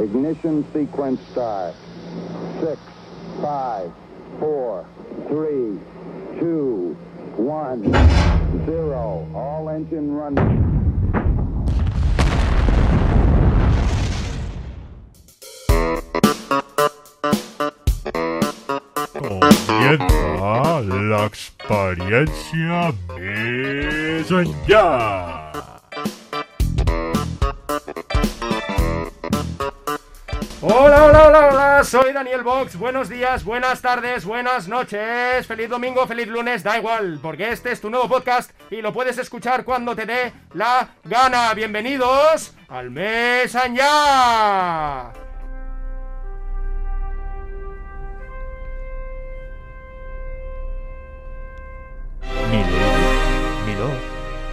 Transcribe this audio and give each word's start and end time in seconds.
Ignition 0.00 0.64
sequence 0.72 1.20
start. 1.30 1.74
Six, 2.58 2.80
five, 3.42 3.92
four, 4.38 4.86
three, 5.28 5.78
two, 6.40 6.96
one, 7.36 7.82
zero. 8.64 9.28
All 9.34 9.68
engine 9.68 10.14
running. 10.14 10.70
Comienza 19.12 20.80
la 20.80 21.26
experiencia 21.26 22.94
Hola, 31.30 31.48
hola, 31.48 31.84
soy 31.84 32.12
Daniel 32.12 32.42
Vox. 32.42 32.76
Buenos 32.76 33.08
días, 33.08 33.44
buenas 33.44 33.80
tardes, 33.80 34.24
buenas 34.24 34.66
noches. 34.66 35.46
Feliz 35.46 35.68
domingo, 35.70 36.04
feliz 36.08 36.26
lunes, 36.26 36.64
da 36.64 36.76
igual, 36.76 37.20
porque 37.22 37.52
este 37.52 37.70
es 37.70 37.80
tu 37.80 37.88
nuevo 37.88 38.08
podcast 38.08 38.50
y 38.68 38.82
lo 38.82 38.92
puedes 38.92 39.16
escuchar 39.16 39.64
cuando 39.64 39.94
te 39.94 40.06
dé 40.06 40.32
la 40.54 40.88
gana. 41.04 41.54
Bienvenidos 41.54 42.56
al 42.66 42.90
mes 42.90 43.54
allá. 43.54 45.12
Milord, 52.50 53.66
milord, 53.68 54.00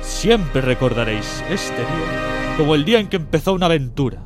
siempre 0.02 0.62
recordaréis 0.62 1.44
este 1.50 1.76
día 1.76 2.56
como 2.56 2.76
el 2.76 2.86
día 2.86 3.00
en 3.00 3.10
que 3.10 3.16
empezó 3.16 3.54
una 3.54 3.66
aventura. 3.66 4.22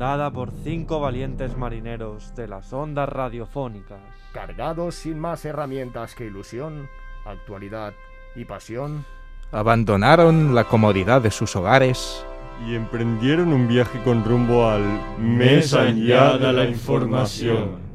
Comandada 0.00 0.30
por 0.30 0.50
cinco 0.64 0.98
valientes 0.98 1.58
marineros 1.58 2.34
de 2.34 2.48
las 2.48 2.72
ondas 2.72 3.06
radiofónicas. 3.06 4.00
Cargados 4.32 4.94
sin 4.94 5.18
más 5.18 5.44
herramientas 5.44 6.14
que 6.14 6.24
ilusión, 6.24 6.88
actualidad 7.26 7.92
y 8.34 8.46
pasión. 8.46 9.04
Abandonaron 9.52 10.54
la 10.54 10.64
comodidad 10.64 11.20
de 11.20 11.30
sus 11.30 11.54
hogares 11.54 12.24
Y 12.66 12.76
emprendieron 12.76 13.52
un 13.52 13.68
viaje 13.68 14.00
con 14.02 14.24
rumbo 14.24 14.70
al 14.70 14.82
allá 15.74 16.38
de 16.38 16.52
la 16.54 16.64
información. 16.64 17.89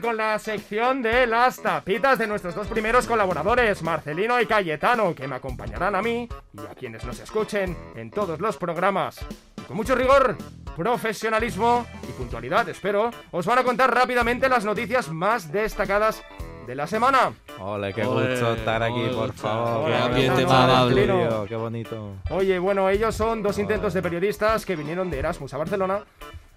Con 0.00 0.16
la 0.16 0.36
sección 0.40 1.00
de 1.00 1.26
las 1.28 1.62
tapitas 1.62 2.18
de 2.18 2.26
nuestros 2.26 2.54
dos 2.56 2.66
primeros 2.66 3.06
colaboradores, 3.06 3.82
Marcelino 3.82 4.40
y 4.40 4.46
Cayetano, 4.46 5.14
que 5.14 5.28
me 5.28 5.36
acompañarán 5.36 5.94
a 5.94 6.02
mí 6.02 6.28
y 6.52 6.60
a 6.60 6.74
quienes 6.74 7.04
nos 7.04 7.20
escuchen 7.20 7.76
en 7.94 8.10
todos 8.10 8.40
los 8.40 8.56
programas. 8.56 9.24
Y 9.56 9.62
con 9.62 9.76
mucho 9.76 9.94
rigor, 9.94 10.36
profesionalismo 10.76 11.86
y 12.08 12.12
puntualidad, 12.12 12.68
espero, 12.68 13.10
os 13.30 13.46
van 13.46 13.58
a 13.60 13.62
contar 13.64 13.94
rápidamente 13.94 14.48
las 14.48 14.64
noticias 14.64 15.08
más 15.08 15.52
destacadas 15.52 16.22
de 16.66 16.74
la 16.74 16.88
semana. 16.88 17.32
Ole, 17.60 17.94
qué 17.94 18.04
Ole, 18.04 18.30
gusto 18.32 18.54
estar 18.54 18.82
aquí, 18.82 19.06
por 19.14 19.24
ole, 19.24 19.32
favor. 19.34 19.86
qué 19.86 19.92
Qué 19.92 20.02
ambiente 20.02 20.44
más 20.46 20.52
amable. 20.68 21.04
tío, 21.04 21.46
Qué 21.48 21.54
bonito. 21.56 22.12
Oye, 22.30 22.58
bueno, 22.58 22.90
ellos 22.90 23.14
son 23.14 23.40
dos 23.42 23.56
intentos 23.58 23.94
de 23.94 24.02
periodistas 24.02 24.66
que 24.66 24.74
vinieron 24.74 25.08
de 25.08 25.20
Erasmus 25.20 25.54
a 25.54 25.58
Barcelona 25.58 26.00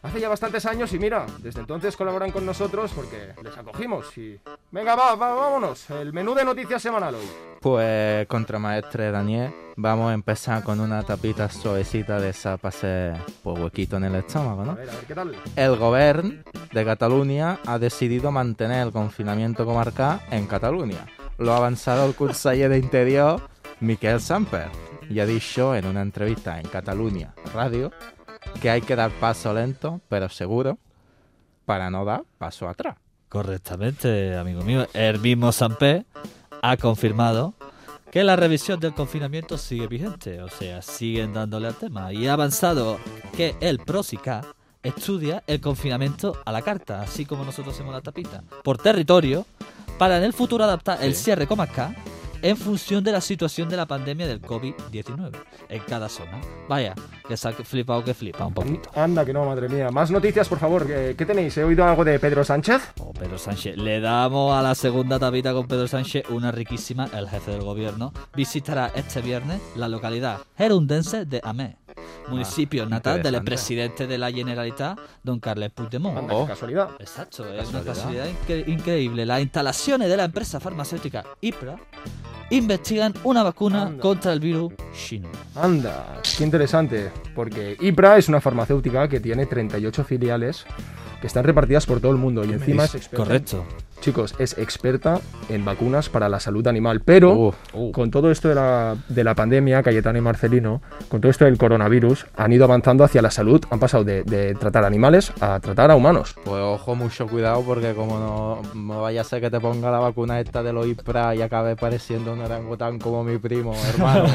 hace 0.02 0.20
ya 0.20 0.30
bastantes 0.30 0.66
años 0.66 0.94
y 0.94 1.00
mira, 1.00 1.26
desde 1.40 1.60
entonces 1.60 1.96
colaboran 1.98 2.32
con 2.32 2.46
nosotros 2.46 2.92
porque 2.96 3.34
les 3.44 3.58
acogimos 3.58 4.18
y... 4.18 4.40
Venga, 4.72 4.96
va, 4.96 5.16
va, 5.16 5.34
vámonos, 5.34 5.90
el 5.90 6.14
menú 6.14 6.34
de 6.36 6.46
noticias 6.46 6.82
semanal 6.82 7.16
hoy. 7.16 7.26
Pues, 7.60 8.28
contramaestre 8.28 9.12
Daniel, 9.12 9.52
vamos 9.76 10.12
a 10.12 10.14
empezar 10.14 10.64
con 10.64 10.80
una 10.80 11.04
tapita 11.04 11.50
suavecita 11.50 12.20
de 12.20 12.30
esa 12.30 12.58
hacer 12.62 13.18
pues, 13.44 13.60
huequito 13.60 13.98
en 13.98 14.06
el 14.06 14.16
estómago, 14.16 14.62
A 14.62 14.66
¿no? 14.66 14.76
ver, 14.76 14.90
a 14.90 14.94
ver, 14.94 15.06
¿qué 15.06 15.16
tal? 15.16 15.36
El 15.56 15.76
gobierno 15.76 16.44
de 16.72 16.86
Cataluña 16.86 17.60
ha 17.66 17.80
decidido 17.80 18.32
mantener 18.32 18.86
el 18.88 18.94
confinamiento 18.94 19.66
comarcal 19.66 20.22
en 20.32 20.46
Cataluña. 20.48 21.06
Lo 21.38 21.54
ha 21.54 21.58
avanzado 21.58 22.06
el 22.06 22.16
conseller 22.16 22.70
de 22.70 22.78
Interior, 22.78 23.42
Miquel 23.80 24.22
Samper, 24.22 24.68
y 25.10 25.20
ha 25.20 25.26
dicho 25.26 25.76
en 25.76 25.86
una 25.88 26.02
entrevista 26.02 26.60
en 26.60 26.68
Cataluña 26.68 27.34
Radio 27.54 27.92
que 28.62 28.70
hay 28.70 28.82
que 28.82 28.96
dar 28.96 29.12
paso 29.12 29.54
lento, 29.54 30.02
pero 30.10 30.30
seguro, 30.30 30.78
para 31.66 31.90
no 31.90 32.06
dar 32.06 32.24
paso 32.38 32.68
atrás. 32.68 32.96
Correctamente, 33.30 34.36
amigo 34.36 34.62
mío. 34.62 34.88
El 34.94 35.20
mismo 35.20 35.52
Samper 35.52 36.06
ha 36.62 36.78
confirmado 36.78 37.54
que 38.12 38.24
la 38.24 38.36
revisión 38.36 38.80
del 38.80 38.94
confinamiento 38.94 39.58
sigue 39.58 39.88
vigente, 39.88 40.42
o 40.42 40.50
sea, 40.50 40.82
siguen 40.82 41.34
dándole 41.34 41.68
al 41.68 41.76
tema. 41.76 42.12
Y 42.12 42.28
ha 42.28 42.34
avanzado 42.34 42.98
que 43.38 43.56
el 43.62 43.80
PROSICA 43.80 44.42
estudia 44.82 45.44
el 45.46 45.62
confinamiento 45.62 46.38
a 46.46 46.52
la 46.52 46.62
carta, 46.62 47.02
así 47.02 47.26
como 47.26 47.46
nosotros 47.46 47.76
hacemos 47.76 47.94
la 47.94 48.02
tapita, 48.02 48.44
por 48.64 48.78
territorio, 48.78 49.46
para 49.98 50.18
en 50.18 50.24
el 50.24 50.34
futuro 50.34 50.64
adaptar 50.64 51.04
el 51.04 51.16
cierre 51.16 51.46
comarcal 51.46 51.96
en 52.42 52.58
función 52.58 53.04
de 53.04 53.12
la 53.12 53.22
situación 53.22 53.70
de 53.70 53.78
la 53.78 53.86
pandemia 53.86 54.28
del 54.28 54.42
COVID-19 54.42 55.32
en 55.70 55.82
cada 55.84 56.10
zona. 56.10 56.40
Vaya, 56.68 56.94
que 57.28 57.38
se 57.38 57.48
ha 57.48 57.52
flipado 57.52 58.04
que 58.04 58.14
flipa 58.14 58.46
un 58.46 58.54
poquito. 58.54 58.90
Anda, 58.96 59.26
que 59.26 59.34
no, 59.34 59.46
madre 59.46 59.70
mía. 59.70 59.90
Más 59.92 60.12
noticias, 60.12 60.48
por 60.48 60.60
favor. 60.60 60.86
¿Qué, 60.88 61.16
qué 61.18 61.26
tenéis? 61.26 61.58
¿He 61.58 61.64
oído 61.64 61.84
algo 61.86 62.04
de 62.04 62.20
Pedro 62.20 62.44
Sánchez? 62.44 62.82
Oh, 63.00 63.14
Pedro 63.14 63.38
Sánchez. 63.38 63.78
Le 63.78 64.00
damos 64.00 64.54
a 64.58 64.62
la 64.62 64.76
segunda 64.76 65.20
tapita 65.20 65.54
con 65.54 65.68
Pedro 65.68 65.88
Sánchez, 65.88 66.24
una 66.30 66.52
riquísima. 66.52 67.08
El 67.14 67.28
jefe 67.30 67.52
del 67.52 67.62
gobierno 67.62 68.14
visitará 68.36 68.92
este 68.96 69.22
viernes 69.22 69.62
la 69.76 69.88
localidad 69.88 70.40
gerundense 70.58 71.26
de 71.26 71.40
Amé, 71.44 71.78
municipio 72.28 72.86
natal 72.86 73.24
del 73.24 73.42
presidente 73.44 74.08
de 74.08 74.18
la 74.18 74.32
Generalitat, 74.32 74.98
don 75.24 75.40
Carles 75.40 75.72
Puigdemont. 75.72 76.18
Anda, 76.18 76.34
Oh. 76.36 76.46
casualidad. 76.48 76.90
Exacto, 77.00 77.44
es 77.46 77.58
Casualidad. 77.60 77.70
una 77.70 77.84
casualidad 77.84 78.28
incre- 78.28 78.68
increíble. 78.68 79.26
Las 79.26 79.42
instalaciones 79.42 80.10
de 80.10 80.18
la 80.18 80.26
empresa 80.26 80.60
farmacéutica 80.60 81.24
IPRA 81.42 81.76
investigan 82.50 83.14
una 83.24 83.44
vacuna 83.44 83.84
Anda. 83.84 84.02
contra 84.02 84.34
el 84.34 84.40
virus 84.40 84.74
chino. 84.94 85.30
Anda, 85.56 86.22
qué 86.38 86.44
interesante. 86.44 87.12
Porque 87.36 87.78
IPRA 87.80 88.18
es 88.18 88.28
una 88.30 88.42
farmacéutica 88.42 89.08
que 89.08 89.20
tiene 89.20 89.46
38 89.46 90.04
filiales 90.04 90.66
que 91.22 91.28
están 91.28 91.44
repartidas 91.44 91.86
por 91.86 92.00
todo 92.00 92.12
el 92.12 92.18
mundo 92.18 92.44
y 92.46 92.54
encima 92.54 92.86
es 92.86 92.96
experta. 92.96 93.24
Correcto. 93.24 93.66
Chicos, 94.02 94.34
es 94.40 94.58
experta 94.58 95.20
en 95.50 95.66
vacunas 95.66 96.08
para 96.08 96.30
la 96.30 96.40
salud 96.40 96.66
animal. 96.68 97.02
Pero 97.02 97.34
Uf, 97.34 97.56
con 97.92 98.12
todo 98.12 98.32
esto 98.32 98.48
de 98.48 98.56
la, 98.56 98.96
de 99.10 99.24
la 99.26 99.36
pandemia, 99.36 99.84
Cayetano 99.84 100.18
y 100.18 100.22
Marcelino, 100.22 100.82
con 101.10 101.20
todo 101.20 101.30
esto 101.30 101.44
del 101.44 101.58
coronavirus, 101.58 102.26
han 102.38 102.54
ido 102.54 102.64
avanzando 102.64 103.04
hacia 103.04 103.22
la 103.22 103.30
salud. 103.30 103.62
Han 103.70 103.80
pasado 103.80 104.06
de, 104.06 104.24
de 104.24 104.56
tratar 104.56 104.86
animales 104.86 105.34
a 105.42 105.60
tratar 105.60 105.92
a 105.92 105.96
humanos. 105.96 106.36
Pues 106.46 106.62
ojo, 106.62 106.96
mucho 106.96 107.28
cuidado 107.28 107.62
porque 107.64 107.94
como 107.94 108.18
no, 108.20 108.62
no 108.74 109.02
vaya 109.02 109.22
a 109.22 109.26
ser 109.26 109.42
que 109.42 109.52
te 109.52 109.60
ponga 109.60 109.92
la 109.92 110.00
vacuna 110.00 110.40
esta 110.40 110.64
de 110.64 110.72
los 110.72 110.88
IPRA 110.88 111.36
y 111.36 111.42
acabe 111.42 111.76
pareciendo 111.76 112.32
un 112.32 112.40
orangután 112.40 113.00
como 113.00 113.24
mi 113.24 113.38
primo, 113.38 113.76
hermano. 113.94 114.26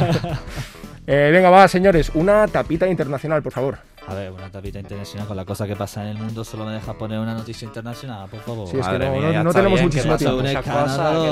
Eh, 1.07 1.29
venga, 1.31 1.51
va, 1.51 1.69
señores, 1.69 2.11
una 2.15 2.49
tapita 2.49 2.89
internacional, 2.89 3.43
por 3.43 3.53
favor. 3.53 3.79
A 4.07 4.13
ver, 4.15 4.31
una 4.33 4.51
tapita 4.51 4.79
internacional 4.79 5.27
con 5.27 5.35
la 5.37 5.47
cosa 5.47 5.67
que 5.67 5.75
pasa 5.77 6.03
en 6.03 6.09
el 6.09 6.19
mundo, 6.19 6.45
solo 6.45 6.67
me 6.67 6.73
deja 6.73 6.93
poner 6.93 7.19
una 7.19 7.33
noticia 7.33 7.65
internacional, 7.67 8.29
por 8.29 8.41
favor. 8.41 8.69
Sí, 8.69 8.77
es 8.77 8.85
que 8.87 8.93
Madre 8.93 9.07
no- 9.21 9.29
mía, 9.29 9.43
no- 9.43 9.53
tenemos 9.53 9.73
bien, 9.79 9.85
muchísimo 9.87 10.17
tiempo. 10.19 10.37
que 10.43 10.53
no 10.53 10.53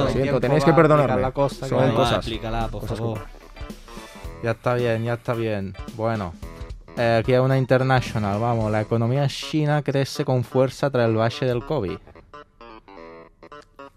Lo 0.05 0.09
siento, 0.09 0.41
tenéis 0.41 0.65
que 0.65 0.73
perdonarme. 0.73 1.21
la 1.21 1.33
cosa, 1.33 1.69
Son 1.69 1.91
que- 1.91 1.95
cosas. 1.95 2.17
Explícala, 2.19 2.69
por 2.69 2.81
Cosas 2.81 2.99
favor. 2.99 3.19
Ya 4.43 4.53
está 4.53 4.75
bien, 4.75 5.05
ya 5.05 5.13
está 5.15 5.35
bien. 5.35 5.75
Bueno, 5.97 6.33
eh, 6.97 7.19
aquí 7.21 7.35
hay 7.35 7.41
una 7.41 7.59
international, 7.59 8.41
vamos. 8.41 8.73
La 8.73 8.81
economía 8.81 9.29
china 9.29 9.83
crece 9.83 10.25
con 10.25 10.43
fuerza 10.43 10.89
tras 10.91 11.09
el 11.11 11.17
valle 11.17 11.47
del 11.47 11.63
COVID. 11.67 11.99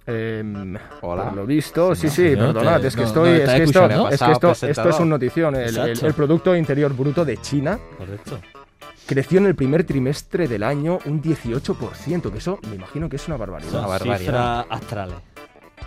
Em, 0.07 0.77
Hola. 1.01 1.31
Lo 1.33 1.45
visto, 1.47 1.95
sí, 1.95 2.09
sí, 2.09 2.29
señor, 2.29 2.53
perdonad, 2.53 2.79
te- 2.81 2.87
es 2.87 2.95
que 2.95 3.01
no- 3.01 3.07
estoy, 3.07 3.29
no 3.29 3.35
es 3.35 3.49
que 3.49 3.63
esto, 3.63 3.85
es 3.85 4.19
que 4.19 4.31
esto, 4.31 4.67
esto 4.67 4.89
es 4.89 4.99
un 4.99 5.09
notición. 5.09 5.55
El, 5.55 5.61
el- 5.61 5.67
Exacto. 5.77 6.05
el 6.07 6.13
Producto 6.13 6.55
Interior 6.55 6.93
Bruto 6.93 7.25
de 7.25 7.37
China 7.37 7.79
Correcto. 7.97 8.39
Creció 9.05 9.39
en 9.39 9.45
el 9.45 9.55
primer 9.55 9.83
trimestre 9.83 10.47
del 10.47 10.63
año 10.63 10.99
un 11.05 11.21
18%, 11.21 12.31
que 12.31 12.37
eso 12.37 12.59
me 12.69 12.75
imagino 12.75 13.09
que 13.09 13.15
es 13.17 13.27
una 13.27 13.37
barbaridad. 13.37 13.71
Son 13.71 13.87
barbaridad. 13.87 14.17
cifras 14.17 14.65
astrales. 14.69 15.15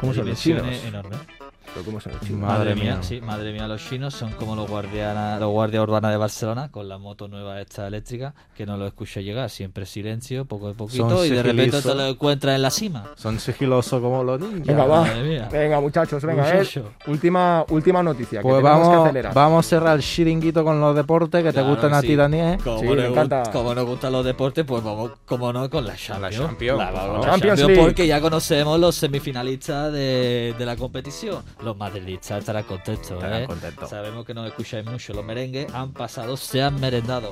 ¿Cómo 0.00 0.15
son 0.15 0.29
los 0.29 0.38
chinos? 0.38 0.62
Dimensiones 0.62 0.94
enormes. 0.94 1.38
Pero 1.75 1.85
¿cómo 1.85 2.00
son 2.00 2.12
los 2.12 2.20
chinos? 2.23 2.41
Madre 2.41 2.59
Madre, 2.70 2.75
mía, 2.75 2.94
mía. 2.94 3.03
sí, 3.03 3.20
madre 3.20 3.53
mía, 3.53 3.69
los 3.69 3.85
chinos 3.88 4.15
son 4.15 4.32
como 4.32 4.56
los 4.56 4.69
guardianas, 4.69 5.38
los 5.38 5.50
guardias 5.50 5.82
urbanos 5.82 6.11
de 6.11 6.17
Barcelona 6.17 6.70
con 6.70 6.88
la 6.88 6.99
moto 6.99 7.29
nueva 7.29 7.61
esta 7.61 7.87
eléctrica 7.87 8.35
que 8.56 8.67
no 8.67 8.76
lo 8.76 8.87
escucha 8.87 9.20
llegar, 9.20 9.49
siempre 9.50 9.87
silencio, 9.87 10.44
poco 10.44 10.69
a 10.69 10.75
poquito 10.75 11.09
Son 11.11 11.26
y 11.26 11.31
de 11.31 11.43
repente 11.43 11.81
te 11.81 11.94
lo 11.94 12.06
encuentras 12.06 12.56
en 12.56 12.62
la 12.62 12.70
cima. 12.70 13.05
Son 13.17 13.38
sigilosos 13.38 14.00
como 14.00 14.25
los 14.25 14.41
ninjas. 14.41 14.67
Venga, 14.67 14.85
va. 14.87 15.03
Madre 15.03 15.23
mía. 15.23 15.49
Venga, 15.53 15.81
muchachos, 15.81 16.23
venga, 16.25 16.49
eh. 16.50 16.59
Muchacho. 16.59 16.91
Última, 17.06 17.65
última 17.69 18.03
noticia, 18.03 18.41
que 18.41 18.43
Pues 18.43 18.56
tenemos 18.56 18.81
que 18.81 18.87
vamos, 18.88 19.05
acelerar. 19.06 19.35
vamos 19.35 19.67
a 19.67 19.69
cerrar 19.69 19.97
el 19.97 20.03
chiringuito 20.03 20.64
con 20.64 20.81
los 20.81 20.97
deportes 20.97 21.43
que 21.44 21.53
te 21.53 21.62
gustan 21.62 21.91
que 21.91 21.97
a 21.97 22.00
ti, 22.00 22.17
Daniel. 22.17 22.59
Como, 22.64 22.81
Sí, 22.81 22.87
nos 22.87 23.49
como 23.50 23.75
nos 23.75 23.87
gustan 23.87 24.12
los 24.12 24.25
deportes, 24.25 24.64
pues 24.64 24.82
vamos, 24.82 25.12
como 25.26 25.53
no, 25.53 25.69
con 25.71 25.87
la 25.87 25.94
Champions. 25.97 26.37
Champions, 26.37 26.79
La- 26.79 26.87
por 26.87 26.94
la 26.94 27.00
favor. 27.00 27.25
Champions 27.26 27.61
League. 27.61 27.81
Porque 27.82 28.06
ya 28.06 28.21
conocemos 28.21 28.81
los 28.81 28.94
semifinalistas 28.97 29.93
de, 29.93 30.55
de 30.59 30.67
la 30.67 30.76
competición. 30.76 31.43
Los 31.62 31.76
madridistas 31.76 32.38
estarán 32.38 32.64
contentos, 32.64 33.10
Estarán 33.10 33.43
¿eh? 33.43 33.46
contentos. 33.46 33.90
Sabemos 33.90 34.25
que 34.25 34.34
nos 34.34 34.46
escucháis 34.46 34.84
mucho. 34.87 35.12
Los 35.12 35.25
merengues 35.25 35.72
han 35.75 35.93
pasado, 35.93 36.37
se 36.37 36.62
han 36.62 36.81
merendado 36.81 37.31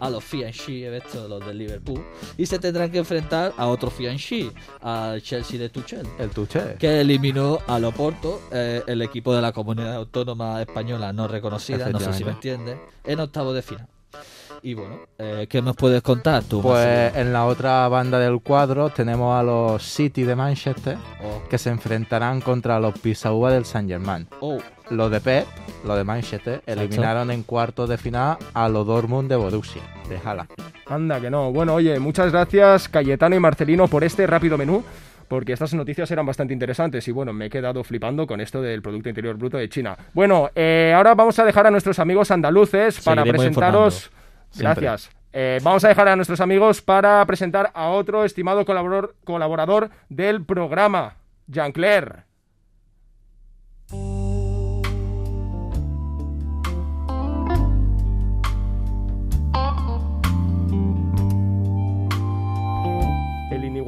a 0.00 0.10
los 0.10 0.24
Fianchi, 0.24 0.84
estos, 0.84 1.28
los 1.28 1.44
del 1.46 1.58
Liverpool, 1.58 2.02
y 2.36 2.46
se 2.46 2.58
tendrán 2.58 2.90
que 2.90 2.98
enfrentar 2.98 3.52
a 3.56 3.66
otro 3.66 3.90
Fianchi, 3.90 4.50
al 4.82 5.22
Chelsea 5.22 5.58
de 5.58 5.68
Tuchel. 5.68 6.06
El 6.18 6.30
tuche. 6.30 6.76
Que 6.78 7.00
eliminó 7.00 7.58
a 7.66 7.78
Loporto, 7.78 8.42
eh, 8.52 8.82
el 8.86 9.02
equipo 9.02 9.34
de 9.34 9.42
la 9.42 9.52
comunidad 9.52 9.94
autónoma 9.94 10.60
española 10.60 11.12
no 11.12 11.28
reconocida, 11.28 11.88
no 11.90 12.00
sé 12.00 12.12
si 12.12 12.24
me 12.24 12.32
entiendes, 12.32 12.78
en 13.04 13.20
octavo 13.20 13.52
de 13.52 13.62
final. 13.62 13.88
Y 14.66 14.74
bueno, 14.74 14.98
eh, 15.16 15.46
¿qué 15.48 15.62
nos 15.62 15.76
puedes 15.76 16.02
contar 16.02 16.42
tú? 16.42 16.60
Pues 16.60 17.14
en 17.14 17.32
la 17.32 17.44
otra 17.44 17.86
banda 17.86 18.18
del 18.18 18.40
cuadro 18.40 18.90
tenemos 18.90 19.38
a 19.38 19.44
los 19.44 19.80
City 19.80 20.24
de 20.24 20.34
Manchester 20.34 20.96
Marcelo? 20.96 21.48
que 21.48 21.56
se 21.56 21.70
enfrentarán 21.70 22.40
contra 22.40 22.80
los 22.80 22.98
Pisauba 22.98 23.52
del 23.52 23.64
Saint 23.64 23.88
Germain. 23.88 24.26
Oh, 24.40 24.58
Los 24.90 25.12
de 25.12 25.20
Pep, 25.20 25.46
los 25.84 25.96
de 25.96 26.02
Manchester, 26.02 26.62
eliminaron 26.66 27.30
en 27.30 27.44
cuartos 27.44 27.88
de 27.88 27.96
final 27.96 28.38
a 28.54 28.68
los 28.68 28.84
Dortmund 28.84 29.28
de 29.28 29.36
Borussia, 29.36 29.82
de 30.08 30.18
Hala. 30.18 30.48
Anda, 30.86 31.20
que 31.20 31.30
no. 31.30 31.52
Bueno, 31.52 31.74
oye, 31.74 32.00
muchas 32.00 32.32
gracias 32.32 32.88
Cayetano 32.88 33.36
y 33.36 33.38
Marcelino 33.38 33.86
por 33.86 34.02
este 34.02 34.26
rápido 34.26 34.58
menú. 34.58 34.82
Porque 35.28 35.52
estas 35.52 35.74
noticias 35.74 36.10
eran 36.10 36.26
bastante 36.26 36.52
interesantes 36.52 37.06
y 37.06 37.12
bueno, 37.12 37.32
me 37.32 37.46
he 37.46 37.50
quedado 37.50 37.84
flipando 37.84 38.26
con 38.26 38.40
esto 38.40 38.62
del 38.62 38.82
Producto 38.82 39.08
Interior 39.08 39.36
Bruto 39.36 39.58
de 39.58 39.68
China. 39.68 39.96
Bueno, 40.12 40.50
eh, 40.56 40.92
ahora 40.96 41.14
vamos 41.14 41.38
a 41.38 41.44
dejar 41.44 41.68
a 41.68 41.70
nuestros 41.70 42.00
amigos 42.00 42.32
andaluces 42.32 43.00
para 43.00 43.22
Seguiremos 43.22 43.44
presentaros... 43.44 44.10
Gracias. 44.58 45.10
Eh, 45.32 45.60
vamos 45.62 45.84
a 45.84 45.88
dejar 45.88 46.08
a 46.08 46.16
nuestros 46.16 46.40
amigos 46.40 46.80
para 46.80 47.24
presentar 47.26 47.70
a 47.74 47.88
otro 47.88 48.24
estimado 48.24 48.64
colaborador, 48.64 49.14
colaborador 49.24 49.90
del 50.08 50.44
programa, 50.44 51.16
Jean-Claire. 51.46 52.24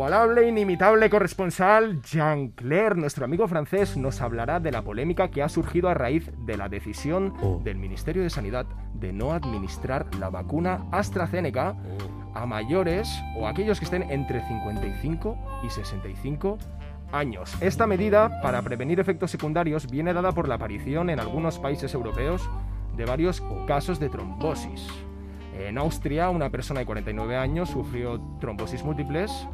Inigualable, 0.08 0.49
inimitable 0.49 1.10
corresponsal 1.10 2.00
Jean-Claire, 2.00 2.94
nuestro 2.94 3.26
amigo 3.26 3.46
francés, 3.46 3.99
nos 3.99 4.22
hablará 4.22 4.58
de 4.58 4.72
la 4.72 4.81
polémica 4.81 5.28
que 5.28 5.43
ha 5.43 5.50
surgido 5.50 5.90
a 5.90 5.94
raíz 5.94 6.31
de 6.46 6.56
la 6.56 6.70
decisión 6.70 7.34
Oh. 7.43 7.60
del 7.62 7.76
Ministerio 7.76 8.22
de 8.22 8.31
Sanidad 8.31 8.64
de 8.94 9.12
no 9.12 9.32
administrar 9.32 10.06
la 10.19 10.31
vacuna 10.31 10.87
AstraZeneca 10.93 11.76
a 12.34 12.46
mayores 12.46 13.06
o 13.37 13.46
aquellos 13.46 13.81
que 13.81 13.84
estén 13.84 14.10
entre 14.10 14.40
55 14.49 15.37
y 15.62 15.69
65 15.69 16.56
años. 17.12 17.55
Esta 17.60 17.87
medida 17.87 18.40
para 18.40 18.62
prevenir 18.62 19.00
efectos 19.00 19.31
secundarios 19.31 19.90
viene 19.90 20.14
dada 20.14 20.32
por 20.32 20.49
la 20.49 20.55
aparición 20.55 21.10
en 21.10 21.20
algunos 21.20 21.58
países 21.58 21.93
europeos 21.93 22.49
de 22.96 23.05
varios 23.05 23.43
casos 23.66 24.00
de 24.00 24.08
trombosis. 24.08 24.87
En 25.58 25.76
Austria, 25.76 26.31
una 26.31 26.49
persona 26.49 26.81
de 26.81 26.87
49 26.87 27.37
años 27.37 27.69
sufrió 27.69 28.19
trombosis 28.40 28.82
múltiples 28.84 29.46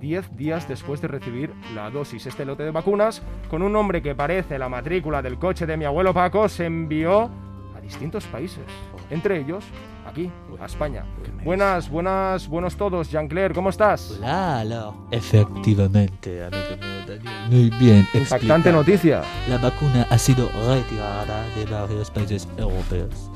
10 0.00 0.36
días 0.36 0.68
después 0.68 1.00
de 1.00 1.08
recibir 1.08 1.52
la 1.74 1.90
dosis. 1.90 2.26
Este 2.26 2.44
lote 2.44 2.62
de 2.64 2.70
vacunas, 2.70 3.22
con 3.48 3.62
un 3.62 3.72
nombre 3.72 4.02
que 4.02 4.14
parece 4.14 4.58
la 4.58 4.68
matrícula 4.68 5.22
del 5.22 5.38
coche 5.38 5.66
de 5.66 5.76
mi 5.76 5.84
abuelo 5.84 6.12
Paco, 6.14 6.48
se 6.48 6.66
envió 6.66 7.30
a 7.76 7.80
distintos 7.80 8.24
países, 8.26 8.64
entre 9.10 9.40
ellos 9.40 9.64
aquí, 10.06 10.30
a 10.60 10.66
España. 10.66 11.04
Buenas, 11.44 11.90
buenas, 11.90 12.48
buenos 12.48 12.76
todos, 12.76 13.10
Jean-Claire, 13.10 13.54
¿cómo 13.54 13.70
estás? 13.70 14.18
Hola, 14.18 14.62
hola. 14.64 14.92
Efectivamente, 15.10 16.44
amigo 16.44 16.76
mío 16.80 17.06
Daniel. 17.06 17.48
Muy 17.50 17.70
bien 17.78 17.98
Impactante 18.14 18.46
explicado. 18.46 18.72
noticia. 18.76 19.22
La 19.48 19.58
vacuna 19.58 20.06
ha 20.10 20.18
sido 20.18 20.48
retirada 20.68 21.44
de 21.56 21.64
varios 21.66 22.10
países 22.10 22.48
europeos 22.56 23.30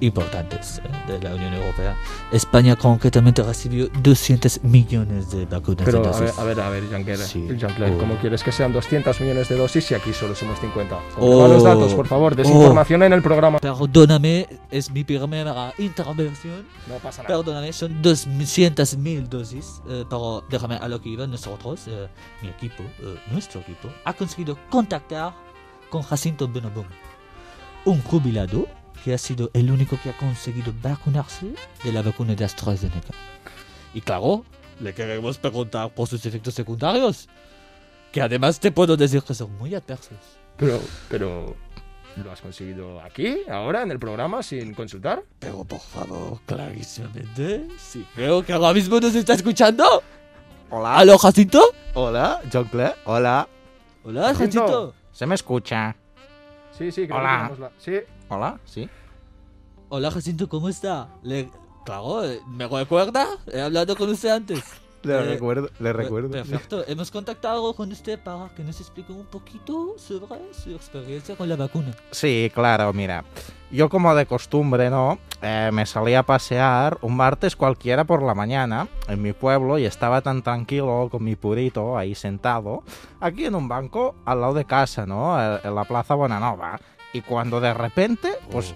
importantes 0.00 0.80
eh, 0.84 1.12
de 1.12 1.20
la 1.22 1.34
Unión 1.34 1.54
Europea. 1.54 1.96
España 2.32 2.76
concretamente 2.76 3.42
recibió 3.42 3.88
200 4.02 4.64
millones 4.64 5.30
de 5.30 5.46
vacunas 5.46 5.84
Pero 5.84 6.00
de 6.02 6.08
a 6.08 6.12
ver, 6.12 6.20
dosis. 6.20 6.38
a 6.38 6.44
ver, 6.44 6.60
a 6.60 6.68
ver, 6.70 7.18
Sí. 7.18 7.48
Oh. 7.50 7.98
¿cómo 7.98 8.16
quieres 8.16 8.42
que 8.42 8.52
sean 8.52 8.72
200 8.72 9.20
millones 9.20 9.48
de 9.48 9.56
dosis 9.56 9.84
si 9.84 9.94
aquí 9.94 10.12
solo 10.12 10.34
somos 10.34 10.58
50? 10.60 10.94
Oh. 10.96 11.00
Comprueba 11.20 11.48
los 11.48 11.64
datos, 11.64 11.94
por 11.94 12.06
favor, 12.06 12.34
desinformación 12.34 13.02
en 13.02 13.12
el 13.12 13.22
programa. 13.22 13.58
Perdóname, 13.58 14.46
es 14.70 14.90
mi 14.90 15.04
primera 15.04 15.72
intervención. 15.78 16.66
No 16.88 16.96
pasa 16.96 17.22
nada. 17.22 17.36
Perdóname, 17.36 17.72
son 17.72 18.00
200 18.02 18.96
mil 18.96 19.28
dosis. 19.28 19.80
eh, 19.88 20.04
pero 20.08 20.44
déjame 20.50 20.76
a 20.76 20.88
lo 20.88 21.00
que 21.00 21.10
iba. 21.10 21.26
Nosotros, 21.26 21.82
eh, 21.86 22.08
mi 22.42 22.48
equipo, 22.48 22.82
eh, 23.00 23.18
nuestro 23.30 23.60
equipo, 23.60 23.88
ha 24.04 24.12
conseguido 24.12 24.56
contactar 24.70 25.34
con 25.90 26.02
Jacinto 26.02 26.46
Benabón, 26.48 26.86
un 27.84 28.00
jubilado 28.02 28.66
que 29.04 29.14
ha 29.14 29.18
sido 29.18 29.50
el 29.54 29.70
único 29.70 29.98
que 30.02 30.10
ha 30.10 30.16
conseguido 30.16 30.72
vacunarse 30.82 31.52
de 31.84 31.92
la 31.92 32.02
vacuna 32.02 32.34
de 32.34 32.44
AstraZeneca. 32.44 33.14
Y 33.94 34.00
claro, 34.00 34.44
le 34.80 34.94
queremos 34.94 35.38
preguntar 35.38 35.90
por 35.94 36.08
sus 36.08 36.24
efectos 36.26 36.54
secundarios, 36.54 37.28
que 38.12 38.20
además 38.20 38.58
te 38.60 38.70
puedo 38.72 38.96
decir 38.96 39.22
que 39.22 39.34
son 39.34 39.56
muy 39.58 39.74
adversos. 39.74 40.18
Pero, 40.56 40.80
pero, 41.08 41.56
¿lo 42.22 42.30
has 42.32 42.40
conseguido 42.40 43.00
aquí, 43.00 43.38
ahora, 43.50 43.82
en 43.82 43.90
el 43.90 43.98
programa, 43.98 44.42
sin 44.42 44.74
consultar? 44.74 45.22
Pero 45.38 45.64
por 45.64 45.80
favor, 45.80 46.40
clarísimamente, 46.46 47.66
sí 47.78 48.04
creo 48.14 48.44
que 48.44 48.52
ahora 48.52 48.72
mismo 48.74 49.00
nos 49.00 49.14
está 49.14 49.34
escuchando. 49.34 50.02
Hola. 50.70 50.98
¿Aló, 50.98 51.18
Jacinto? 51.18 51.62
Hola, 51.94 52.40
Jean-Claire. 52.50 52.94
Hola. 53.04 53.48
Hola, 54.04 54.22
Jacinto. 54.34 54.60
Jacinto. 54.60 54.94
¿Se 55.12 55.26
me 55.26 55.34
escucha? 55.34 55.96
Sí, 56.76 56.92
sí, 56.92 57.06
creo 57.06 57.18
Hola. 57.18 57.50
que 57.54 57.60
la- 57.60 57.72
Sí, 57.78 57.92
Hola, 58.30 58.58
sí. 58.64 58.88
Hola, 59.88 60.10
Jacinto, 60.10 60.48
¿cómo 60.48 60.68
está? 60.68 61.08
Le... 61.22 61.50
Claro, 61.84 62.22
¿me 62.46 62.68
recuerda? 62.68 63.26
He 63.52 63.60
hablado 63.60 63.96
con 63.96 64.08
usted 64.10 64.28
antes. 64.28 64.62
Le 65.02 65.14
Eh, 65.14 65.22
recuerdo, 65.22 65.70
le 65.80 65.94
recuerdo. 65.94 66.28
Perfecto. 66.30 66.84
Hemos 66.86 67.10
contactado 67.10 67.74
con 67.74 67.90
usted 67.90 68.18
para 68.22 68.50
que 68.54 68.62
nos 68.62 68.78
explique 68.80 69.10
un 69.10 69.24
poquito 69.24 69.94
sobre 69.96 70.52
su 70.52 70.72
experiencia 70.74 71.36
con 71.36 71.48
la 71.48 71.56
vacuna. 71.56 71.92
Sí, 72.10 72.52
claro, 72.54 72.92
mira. 72.92 73.24
Yo 73.70 73.88
como 73.88 74.14
de 74.14 74.26
costumbre, 74.26 74.90
¿no? 74.90 75.18
Eh, 75.40 75.70
me 75.72 75.86
salí 75.86 76.12
a 76.14 76.22
pasear 76.22 76.98
un 77.00 77.16
martes 77.16 77.56
cualquiera 77.56 78.04
por 78.04 78.22
la 78.22 78.34
mañana 78.34 78.88
en 79.08 79.22
mi 79.22 79.32
pueblo 79.32 79.78
y 79.78 79.86
estaba 79.86 80.20
tan 80.20 80.42
tranquilo 80.42 81.08
con 81.10 81.24
mi 81.24 81.34
purito 81.34 81.96
ahí 81.96 82.14
sentado, 82.14 82.82
aquí 83.20 83.46
en 83.46 83.54
un 83.54 83.68
banco 83.68 84.16
al 84.26 84.42
lado 84.42 84.52
de 84.52 84.66
casa, 84.66 85.06
¿no? 85.06 85.40
Eh, 85.40 85.60
En 85.64 85.74
la 85.74 85.84
Plaza 85.84 86.14
Bonanova. 86.14 86.78
Y 87.12 87.22
cuando 87.22 87.60
de 87.60 87.74
repente, 87.74 88.30
pues 88.50 88.74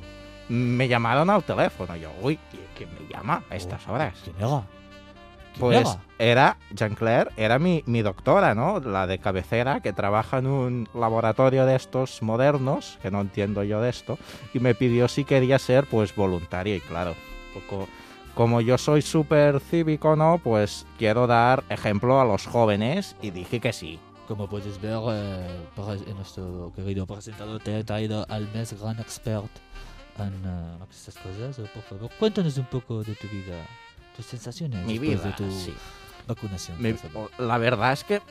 me 0.49 0.89
llamaron 0.89 1.31
al 1.31 1.43
teléfono. 1.45 1.97
Yo, 1.97 2.11
uy, 2.21 2.39
¿quién 2.77 2.89
me 3.01 3.09
llama 3.13 3.43
a 3.51 3.57
estas 3.57 3.87
horas? 3.89 4.15
¿Quién 4.25 4.37
Pues 5.61 5.89
era? 5.89 6.01
era 6.19 6.57
Jean-Claire, 6.73 7.31
era 7.37 7.59
mi, 7.61 7.83
mi 7.87 8.03
doctora, 8.03 8.55
¿no? 8.57 8.81
La 8.81 9.07
de 9.07 9.19
cabecera, 9.19 9.81
que 9.81 9.93
trabaja 9.93 10.39
en 10.39 10.47
un 10.49 10.89
laboratorio 10.95 11.65
de 11.65 11.77
estos 11.77 12.23
modernos, 12.23 12.99
que 13.03 13.11
no 13.13 13.21
entiendo 13.21 13.63
yo 13.63 13.81
de 13.81 13.91
esto, 13.91 14.19
y 14.53 14.59
me 14.59 14.75
pidió 14.75 15.07
si 15.07 15.25
quería 15.25 15.59
ser, 15.61 15.87
pues, 15.87 16.15
voluntaria. 16.17 16.75
Y 16.75 16.81
claro, 16.81 17.15
poco- 17.55 17.89
como 18.35 18.61
yo 18.61 18.79
soy 18.79 19.01
súper 19.01 19.61
cívico, 19.61 20.17
¿no? 20.17 20.41
Pues 20.43 20.87
quiero 20.99 21.29
dar 21.29 21.63
ejemplo 21.69 22.21
a 22.21 22.25
los 22.25 22.47
jóvenes 22.49 23.15
y 23.23 23.31
dije 23.31 23.61
que 23.61 23.73
sí. 23.73 24.01
Como 24.27 24.49
puedes 24.49 24.81
ver, 24.81 24.99
eh, 25.11 25.67
en 26.07 26.17
nuestro 26.17 26.73
querido 26.75 27.07
presentador 27.07 27.61
te 27.63 27.79
he 27.79 27.85
traído 27.85 28.25
al 28.31 28.51
mes 28.55 28.73
gran 28.81 28.99
expert 28.99 29.51
en 30.19 30.33
eh, 30.47 30.85
estas 30.91 31.17
cosas. 31.17 31.59
Eh, 31.59 31.71
Por 31.75 31.83
favor, 31.83 32.11
cuéntanos 32.19 32.57
un 32.57 32.65
poco 32.67 33.03
de 33.05 33.15
tu 33.15 33.29
vida, 33.29 33.67
tus 34.17 34.25
sensaciones 34.25 34.87
Mi 34.87 34.99
después 34.99 35.23
vida, 35.23 35.25
de 35.25 35.33
tu 35.35 35.51
sí. 35.51 35.75
vacunación. 36.27 36.79
Favor. 36.97 37.31
la 37.39 37.59
verdad 37.59 37.93
es 37.93 38.05
que 38.05 38.23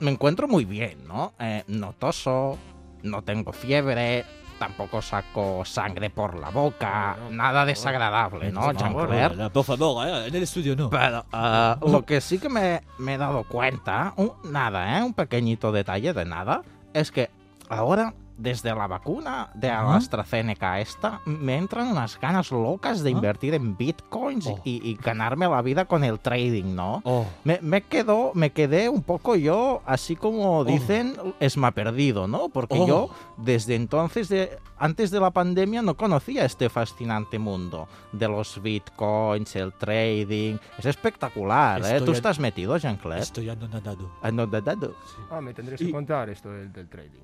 me 0.00 0.10
encuentro 0.10 0.48
muy 0.48 0.64
bien, 0.64 1.06
¿no? 1.06 1.32
Eh, 1.38 1.62
no 1.68 1.92
toso, 1.92 2.58
no 3.04 3.22
tengo 3.22 3.52
fiebre, 3.52 4.24
tampoco 4.62 5.02
saco 5.02 5.64
sangre 5.64 6.08
por 6.08 6.38
la 6.38 6.50
boca, 6.50 7.16
No, 7.18 7.24
no, 7.30 7.36
nada 7.36 7.64
desagradable, 7.64 8.52
¿no, 8.52 8.70
Jean-Claire? 8.72 9.46
eh, 9.46 9.50
Por 9.50 9.64
favor, 9.64 10.06
eh, 10.06 10.28
en 10.28 10.34
el 10.36 10.42
estudio 10.44 10.76
no. 10.76 10.88
Pero 10.88 11.24
ah, 11.32 11.76
lo 11.84 12.04
que 12.04 12.20
sí 12.20 12.38
que 12.38 12.48
me, 12.48 12.80
me 12.98 13.14
he 13.14 13.18
dado 13.18 13.42
cuenta, 13.42 14.12
un- 14.16 14.32
nada, 14.44 14.98
¿eh? 14.98 15.02
un 15.02 15.14
pequeñito 15.14 15.72
detalle 15.72 16.12
de 16.12 16.24
nada, 16.24 16.62
es 16.94 17.10
que 17.10 17.28
ahora 17.68 18.14
desde 18.42 18.74
la 18.74 18.86
vacuna 18.86 19.50
de 19.54 19.70
AstraZeneca 19.70 20.80
esta, 20.80 21.20
me 21.24 21.56
entran 21.56 21.88
unas 21.88 22.18
ganas 22.20 22.50
locas 22.50 23.02
de 23.02 23.10
Ah. 23.10 23.12
invertir 23.12 23.54
en 23.54 23.76
bitcoins 23.76 24.46
Oh. 24.48 24.60
y, 24.64 24.86
y 24.88 24.94
ganarme 24.96 25.48
la 25.48 25.62
vida 25.62 25.84
con 25.84 26.02
el 26.04 26.18
trading, 26.18 26.74
¿no? 26.74 27.00
Oh, 27.04 27.26
Me, 27.44 27.58
me, 27.62 27.82
quedo, 27.82 28.32
me 28.34 28.50
quedé 28.50 28.88
un 28.88 29.02
poco 29.02 29.36
yo, 29.36 29.82
así 29.86 30.16
como 30.16 30.64
dicen, 30.64 31.14
esma 31.40 31.70
perdido, 31.70 32.26
¿no? 32.26 32.48
Porque 32.48 32.78
Oh. 32.80 32.86
yo, 32.86 33.10
desde 33.36 33.76
entonces, 33.76 34.28
de, 34.28 34.58
antes 34.78 35.10
de 35.10 35.20
la 35.20 35.30
pandemia, 35.30 35.82
no 35.82 35.96
conocía 35.96 36.44
este 36.44 36.68
fascinante 36.68 37.38
mundo 37.38 37.86
de 38.12 38.26
los 38.28 38.60
bitcoins, 38.60 39.54
el 39.56 39.72
trading. 39.74 40.56
Es 40.78 40.86
espectacular, 40.86 41.80
¿eh? 41.82 41.84
Estoy 41.92 42.06
¿Tú 42.06 42.12
estás 42.12 42.38
metido, 42.38 42.76
Jean-Claire? 42.76 43.22
estoy 43.22 43.48
anonadado. 43.48 44.10
Anodadado. 44.22 44.94
Ah, 45.30 45.40
me 45.40 45.54
tendrías 45.54 45.80
Y- 45.80 45.86
que 45.86 45.92
contar 45.92 46.28
esto 46.30 46.50
del, 46.50 46.72
del 46.72 46.88
trading. 46.88 47.20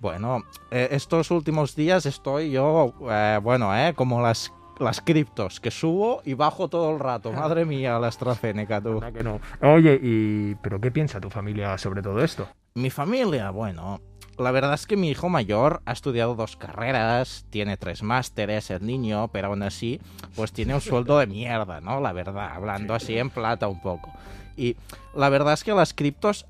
Bueno, 0.00 0.44
eh, 0.70 0.88
estos 0.90 1.30
últimos 1.30 1.74
días 1.74 2.04
estoy 2.06 2.50
yo, 2.50 2.94
eh, 3.10 3.40
bueno, 3.42 3.74
eh, 3.76 3.94
como 3.94 4.20
las, 4.20 4.52
las 4.78 5.00
criptos, 5.00 5.58
que 5.58 5.70
subo 5.70 6.20
y 6.24 6.34
bajo 6.34 6.68
todo 6.68 6.92
el 6.92 7.00
rato. 7.00 7.32
Madre 7.32 7.64
mía, 7.64 7.98
la 7.98 8.08
AstraZeneca, 8.08 8.80
tú. 8.80 9.00
Que 9.00 9.24
no. 9.24 9.40
Oye, 9.62 9.98
y 10.02 10.54
¿pero 10.56 10.80
qué 10.80 10.90
piensa 10.90 11.20
tu 11.20 11.30
familia 11.30 11.78
sobre 11.78 12.02
todo 12.02 12.22
esto? 12.22 12.46
Mi 12.74 12.90
familia, 12.90 13.50
bueno, 13.50 14.02
la 14.36 14.50
verdad 14.50 14.74
es 14.74 14.86
que 14.86 14.98
mi 14.98 15.08
hijo 15.08 15.30
mayor 15.30 15.80
ha 15.86 15.92
estudiado 15.92 16.34
dos 16.34 16.56
carreras, 16.56 17.46
tiene 17.48 17.78
tres 17.78 18.02
másteres, 18.02 18.70
el 18.70 18.84
niño, 18.84 19.28
pero 19.28 19.48
aún 19.48 19.62
así, 19.62 19.98
pues 20.34 20.52
tiene 20.52 20.74
un 20.74 20.82
sueldo 20.82 21.18
de 21.18 21.26
mierda, 21.26 21.80
¿no? 21.80 22.00
La 22.00 22.12
verdad, 22.12 22.52
hablando 22.52 22.94
así 22.94 23.16
en 23.16 23.30
plata 23.30 23.66
un 23.66 23.80
poco. 23.80 24.12
Y 24.56 24.76
la 25.14 25.30
verdad 25.30 25.54
es 25.54 25.64
que 25.64 25.72
las 25.72 25.94
criptos 25.94 26.46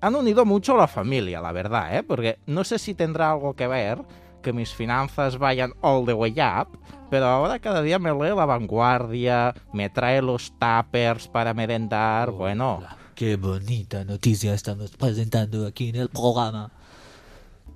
han 0.00 0.14
unido 0.14 0.44
mucho 0.44 0.74
a 0.74 0.78
la 0.78 0.88
familia, 0.88 1.40
la 1.40 1.52
verdad, 1.52 1.96
¿eh? 1.96 2.02
Porque 2.02 2.38
no 2.46 2.64
sé 2.64 2.78
si 2.78 2.94
tendrá 2.94 3.32
algo 3.32 3.54
que 3.54 3.66
ver 3.66 4.02
que 4.42 4.52
mis 4.52 4.72
finanzas 4.72 5.38
vayan 5.38 5.72
all 5.80 6.06
the 6.06 6.12
way 6.12 6.34
up, 6.40 6.78
pero 7.10 7.26
ahora 7.26 7.58
cada 7.58 7.82
día 7.82 7.98
me 7.98 8.12
lee 8.12 8.34
La 8.34 8.46
Vanguardia, 8.46 9.54
me 9.72 9.90
trae 9.90 10.22
los 10.22 10.52
tuppers 10.52 11.28
para 11.28 11.54
merendar, 11.54 12.30
bueno... 12.30 12.80
Qué 13.14 13.36
bonita 13.36 14.04
noticia 14.04 14.54
estamos 14.54 14.92
presentando 14.92 15.66
aquí 15.66 15.88
en 15.88 15.96
el 15.96 16.08
programa. 16.08 16.70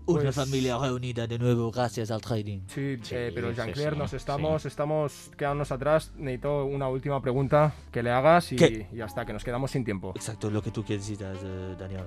Una 0.06 0.22
Pues- 0.22 0.34
familia 0.34 0.78
reunida 0.78 1.26
de 1.26 1.38
nuevo 1.38 1.70
gracias 1.70 2.10
al 2.10 2.20
trading. 2.20 2.60
Sí, 2.66 2.96
Sí, 3.02 3.14
eh, 3.14 3.30
pero 3.34 3.52
Jean-Claire, 3.52 3.92
sí, 3.92 3.98
nos 3.98 4.10
sí. 4.10 4.16
estamos, 4.16 4.64
estamos 4.66 5.30
quedándonos 5.36 5.70
atrás. 5.70 6.12
Necesito 6.16 6.64
una 6.64 6.88
última 6.88 7.20
pregunta 7.22 7.72
que 7.92 8.02
le 8.02 8.10
hagas 8.10 8.50
y, 8.52 8.56
¿Qué? 8.56 8.88
y 8.92 8.96
ya 8.96 9.04
está, 9.04 9.24
que 9.24 9.32
nos 9.32 9.44
quedamos 9.44 9.70
sin 9.70 9.84
tiempo. 9.84 10.12
Exacto, 10.16 10.50
lo 10.50 10.60
que 10.60 10.70
tú 10.72 10.82
quieres 10.84 11.06
decir, 11.06 11.24
eh, 11.24 11.76
Daniel. 11.78 12.06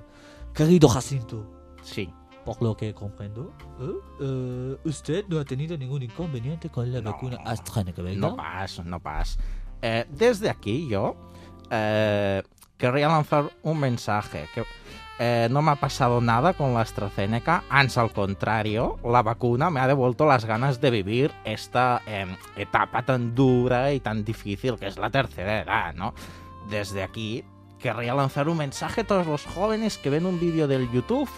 Querido 0.52 0.88
Jacinto, 0.88 1.50
Sí. 1.82 2.10
por 2.44 2.60
lo 2.62 2.76
que 2.76 2.92
comprendo, 2.92 3.52
¿eh? 3.80 3.90
Eh, 4.20 4.76
usted 4.84 5.24
no 5.28 5.40
ha 5.40 5.44
tenido 5.44 5.76
ningún 5.78 6.02
inconveniente 6.02 6.68
con 6.68 6.92
la 6.92 7.00
No. 7.00 7.12
vacuna 7.12 7.38
AstraZeneca, 7.44 8.02
¿verdad? 8.02 8.18
No 8.18 8.36
pas, 8.36 8.84
no 8.84 9.00
pas. 9.00 9.38
Eh, 9.82 10.04
desde 10.10 10.50
aquí 10.50 10.86
yo 10.88 11.16
eh, 11.70 12.42
querría 12.78 13.08
lanzar 13.08 13.50
un 13.62 13.80
mensaje. 13.80 14.46
Que 14.54 14.62
eh, 15.18 15.48
no 15.50 15.62
me 15.62 15.70
ha 15.70 15.76
pasado 15.76 16.20
nada 16.20 16.52
con 16.52 16.74
la 16.74 16.82
AstraZeneca. 16.82 17.64
Ans 17.70 17.96
al 17.96 18.12
contrario, 18.12 18.98
la 19.04 19.22
vacuna 19.22 19.70
me 19.70 19.80
ha 19.80 19.86
devuelto 19.86 20.26
las 20.26 20.44
ganas 20.44 20.80
de 20.80 20.90
vivir 20.90 21.32
esta 21.44 22.02
eh, 22.06 22.26
etapa 22.56 23.02
tan 23.04 23.34
dura 23.34 23.92
y 23.92 24.00
tan 24.00 24.24
difícil 24.24 24.76
que 24.78 24.86
es 24.86 24.98
la 24.98 25.10
tercera 25.10 25.62
edad, 25.62 25.94
¿no? 25.94 26.14
Desde 26.68 27.02
aquí 27.02 27.44
querría 27.78 28.14
lanzar 28.14 28.48
un 28.48 28.58
mensaje 28.58 29.02
a 29.02 29.04
todos 29.04 29.26
los 29.26 29.44
jóvenes 29.44 29.98
que 29.98 30.10
ven 30.10 30.26
un 30.26 30.38
vídeo 30.38 30.68
del 30.68 30.90
YouTube 30.90 31.28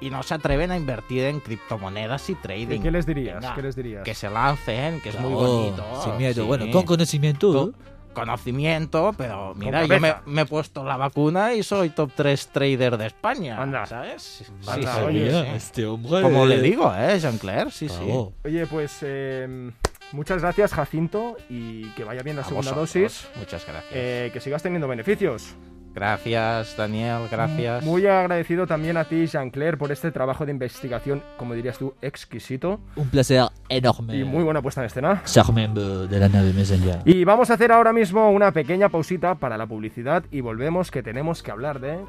y 0.00 0.10
no 0.10 0.22
se 0.22 0.34
atreven 0.34 0.70
a 0.70 0.76
invertir 0.76 1.24
en 1.24 1.40
criptomonedas 1.40 2.28
y 2.28 2.34
trading. 2.34 2.80
¿Y 2.80 2.80
¿Qué 2.80 2.90
les 2.90 3.06
dirías? 3.06 3.40
Venga, 3.40 3.54
¿Qué 3.54 3.62
les 3.62 3.76
dirías? 3.76 4.04
Que 4.04 4.14
se 4.14 4.28
lancen, 4.28 5.00
que 5.00 5.08
es 5.08 5.20
muy 5.20 5.32
bonito. 5.32 5.84
Sin 6.04 6.18
miedo. 6.18 6.42
sí. 6.42 6.46
Bueno, 6.46 6.66
con 6.70 6.84
conocimiento. 6.84 7.52
Con 7.52 7.95
conocimiento, 8.16 9.14
pero 9.16 9.54
mira, 9.54 9.84
yo 9.84 10.00
me, 10.00 10.14
me 10.24 10.42
he 10.42 10.46
puesto 10.46 10.82
la 10.84 10.96
vacuna 10.96 11.54
y 11.54 11.62
soy 11.62 11.90
top 11.90 12.10
3 12.16 12.48
trader 12.48 12.96
de 12.96 13.06
España. 13.06 13.60
Anda. 13.62 13.84
¿Sabes? 13.86 14.22
Sí, 14.22 14.44
Anda, 14.66 14.94
sí, 14.94 15.00
oye, 15.02 15.30
sí. 15.30 15.46
Este 15.54 15.86
hombre. 15.86 16.22
Como 16.22 16.46
le 16.46 16.60
digo, 16.60 16.92
¿eh, 16.96 17.18
Jean-Claire? 17.20 17.70
Sí, 17.70 17.88
sí. 17.88 18.02
Oye, 18.44 18.66
pues 18.66 18.98
eh, 19.02 19.70
muchas 20.12 20.40
gracias, 20.40 20.72
Jacinto, 20.72 21.36
y 21.50 21.90
que 21.90 22.04
vaya 22.04 22.22
bien 22.22 22.36
la 22.36 22.42
A 22.42 22.46
segunda 22.46 22.72
vosotros. 22.72 22.92
dosis. 22.92 23.28
Muchas 23.36 23.66
gracias. 23.66 23.92
eh, 23.92 24.30
que 24.32 24.40
sigas 24.40 24.62
teniendo 24.62 24.88
beneficios. 24.88 25.54
Gracias, 25.96 26.76
Daniel, 26.76 27.26
gracias. 27.30 27.82
Muy 27.82 28.06
agradecido 28.06 28.66
también 28.66 28.98
a 28.98 29.04
ti, 29.04 29.26
Jean-Claire, 29.26 29.78
por 29.78 29.90
este 29.90 30.12
trabajo 30.12 30.44
de 30.44 30.52
investigación, 30.52 31.22
como 31.38 31.54
dirías 31.54 31.78
tú, 31.78 31.94
exquisito 32.02 32.80
Un 32.96 33.08
placer 33.08 33.46
enorme. 33.70 34.14
y 34.14 34.22
muy 34.22 34.44
buena 34.44 34.60
puesta 34.60 34.82
en 34.82 34.88
escena. 34.88 35.22
Ser 35.24 35.50
miembro 35.54 36.06
de 36.06 36.20
la 36.20 36.28
nave 36.28 36.52
Messenger. 36.52 37.00
Y 37.06 37.24
vamos 37.24 37.48
a 37.48 37.54
hacer 37.54 37.72
ahora 37.72 37.94
mismo 37.94 38.30
una 38.30 38.52
pequeña 38.52 38.90
pausita 38.90 39.36
para 39.36 39.56
la 39.56 39.66
publicidad 39.66 40.22
y 40.30 40.42
volvemos 40.42 40.90
que 40.90 41.02
tenemos 41.02 41.42
que 41.42 41.50
hablar 41.50 41.80
de... 41.80 42.04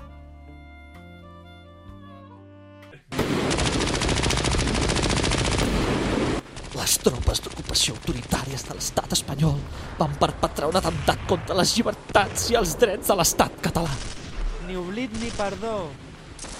Les 6.77 6.94
tropes 7.03 7.41
d'ocupació 7.44 7.96
autoritàries 7.98 8.63
de 8.67 8.75
l'estat 8.77 9.12
espanyol 9.17 9.58
van 9.97 10.13
perpetrar 10.19 10.69
un 10.69 10.77
atemptat 10.77 11.23
contra 11.29 11.57
les 11.57 11.73
llibertats 11.77 12.49
i 12.51 12.57
els 12.59 12.75
drets 12.79 13.09
de 13.09 13.17
l'estat 13.17 13.57
català. 13.63 13.91
Ni 14.67 14.77
oblit 14.77 15.13
ni 15.21 15.31
perdó. 15.33 15.87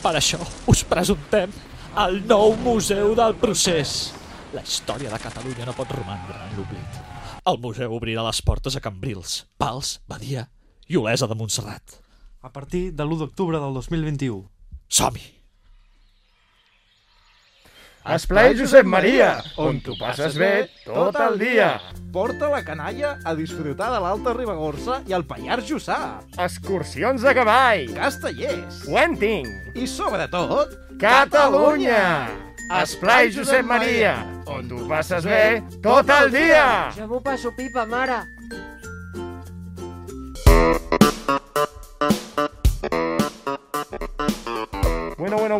Per 0.02 0.14
això 0.18 0.40
us 0.72 0.84
presentem 0.88 1.54
el 1.98 2.22
nou 2.30 2.56
Museu 2.64 3.14
del 3.18 3.36
Procés. 3.42 4.14
La 4.56 4.64
història 4.64 5.12
de 5.12 5.22
Catalunya 5.22 5.68
no 5.68 5.76
pot 5.78 5.92
romandre 5.92 6.38
en 6.48 6.58
l'oblit. 6.58 7.00
El 7.48 7.62
museu 7.64 7.94
obrirà 7.96 8.26
les 8.26 8.42
portes 8.44 8.76
a 8.76 8.84
Cambrils, 8.84 9.46
Pals, 9.60 9.98
Badia 10.08 10.48
i 10.88 11.00
Olesa 11.00 11.30
de 11.32 11.38
Montserrat. 11.40 12.02
A 12.44 12.52
partir 12.52 12.92
de 12.92 13.04
l'1 13.04 13.24
d'octubre 13.24 13.60
del 13.60 13.74
2021. 13.80 14.44
Som-hi! 14.88 15.37
Esplai 18.08 18.54
Josep 18.56 18.86
Maria, 18.88 19.34
on 19.60 19.82
tu 19.84 19.92
passes 20.00 20.38
bé 20.40 20.70
tot 20.86 21.18
el 21.20 21.34
dia. 21.42 21.74
Porta 22.16 22.48
la 22.48 22.62
canalla 22.64 23.18
a 23.28 23.34
disfrutar 23.36 23.90
de 23.92 24.00
l'Alta 24.00 24.32
Ribagorça 24.32 25.02
i 25.12 25.16
el 25.18 25.26
Pallars 25.28 25.68
Jussà, 25.68 25.98
Excursions 26.40 27.26
a 27.28 27.34
cavall, 27.36 27.92
Castellers 27.98 28.86
Wenting, 28.88 29.52
i, 29.76 29.84
sobretot, 29.92 30.72
Catalunya. 31.02 32.32
Esplai 32.80 33.28
Josep 33.36 33.68
Maria, 33.68 34.16
on 34.48 34.72
tu 34.72 34.88
passes 34.88 35.28
bé 35.28 35.60
tot 35.84 36.08
el 36.16 36.32
dia. 36.32 36.66
Jo 36.96 37.12
m'ho 37.12 37.20
passo 37.24 37.52
pipa, 37.60 37.84
mare. 37.92 38.24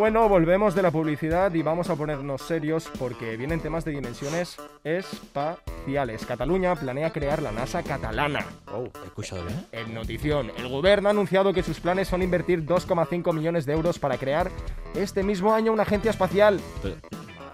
Bueno, 0.08 0.30
volvemos 0.30 0.74
de 0.74 0.82
la 0.82 0.90
publicidad 0.90 1.54
y 1.54 1.62
vamos 1.64 1.90
a 1.90 1.98
ponernos 1.98 2.42
serios 2.42 2.90
porque 2.98 3.36
vienen 3.36 3.60
temas 3.60 3.84
de 3.84 3.92
dimensiones 3.92 4.56
espaciales. 4.86 6.26
Cataluña 6.26 6.76
planea 6.76 7.12
crear 7.12 7.42
la 7.42 7.52
NASA 7.52 7.84
catalana. 7.84 8.46
Oh, 8.72 8.86
he 9.04 9.06
escuchado 9.08 9.44
bien? 9.44 9.66
En 9.74 9.94
notición, 9.94 10.50
el 10.58 10.70
gobierno 10.70 11.10
ha 11.10 11.12
anunciado 11.12 11.52
que 11.52 11.62
sus 11.62 11.82
planes 11.82 12.08
son 12.08 12.22
invertir 12.22 12.66
2,5 12.66 13.34
millones 13.34 13.66
de 13.66 13.74
euros 13.74 14.00
para 14.00 14.18
crear 14.18 14.50
este 14.96 15.24
mismo 15.24 15.54
año 15.54 15.74
una 15.74 15.84
agencia 15.84 16.12
espacial. 16.12 16.62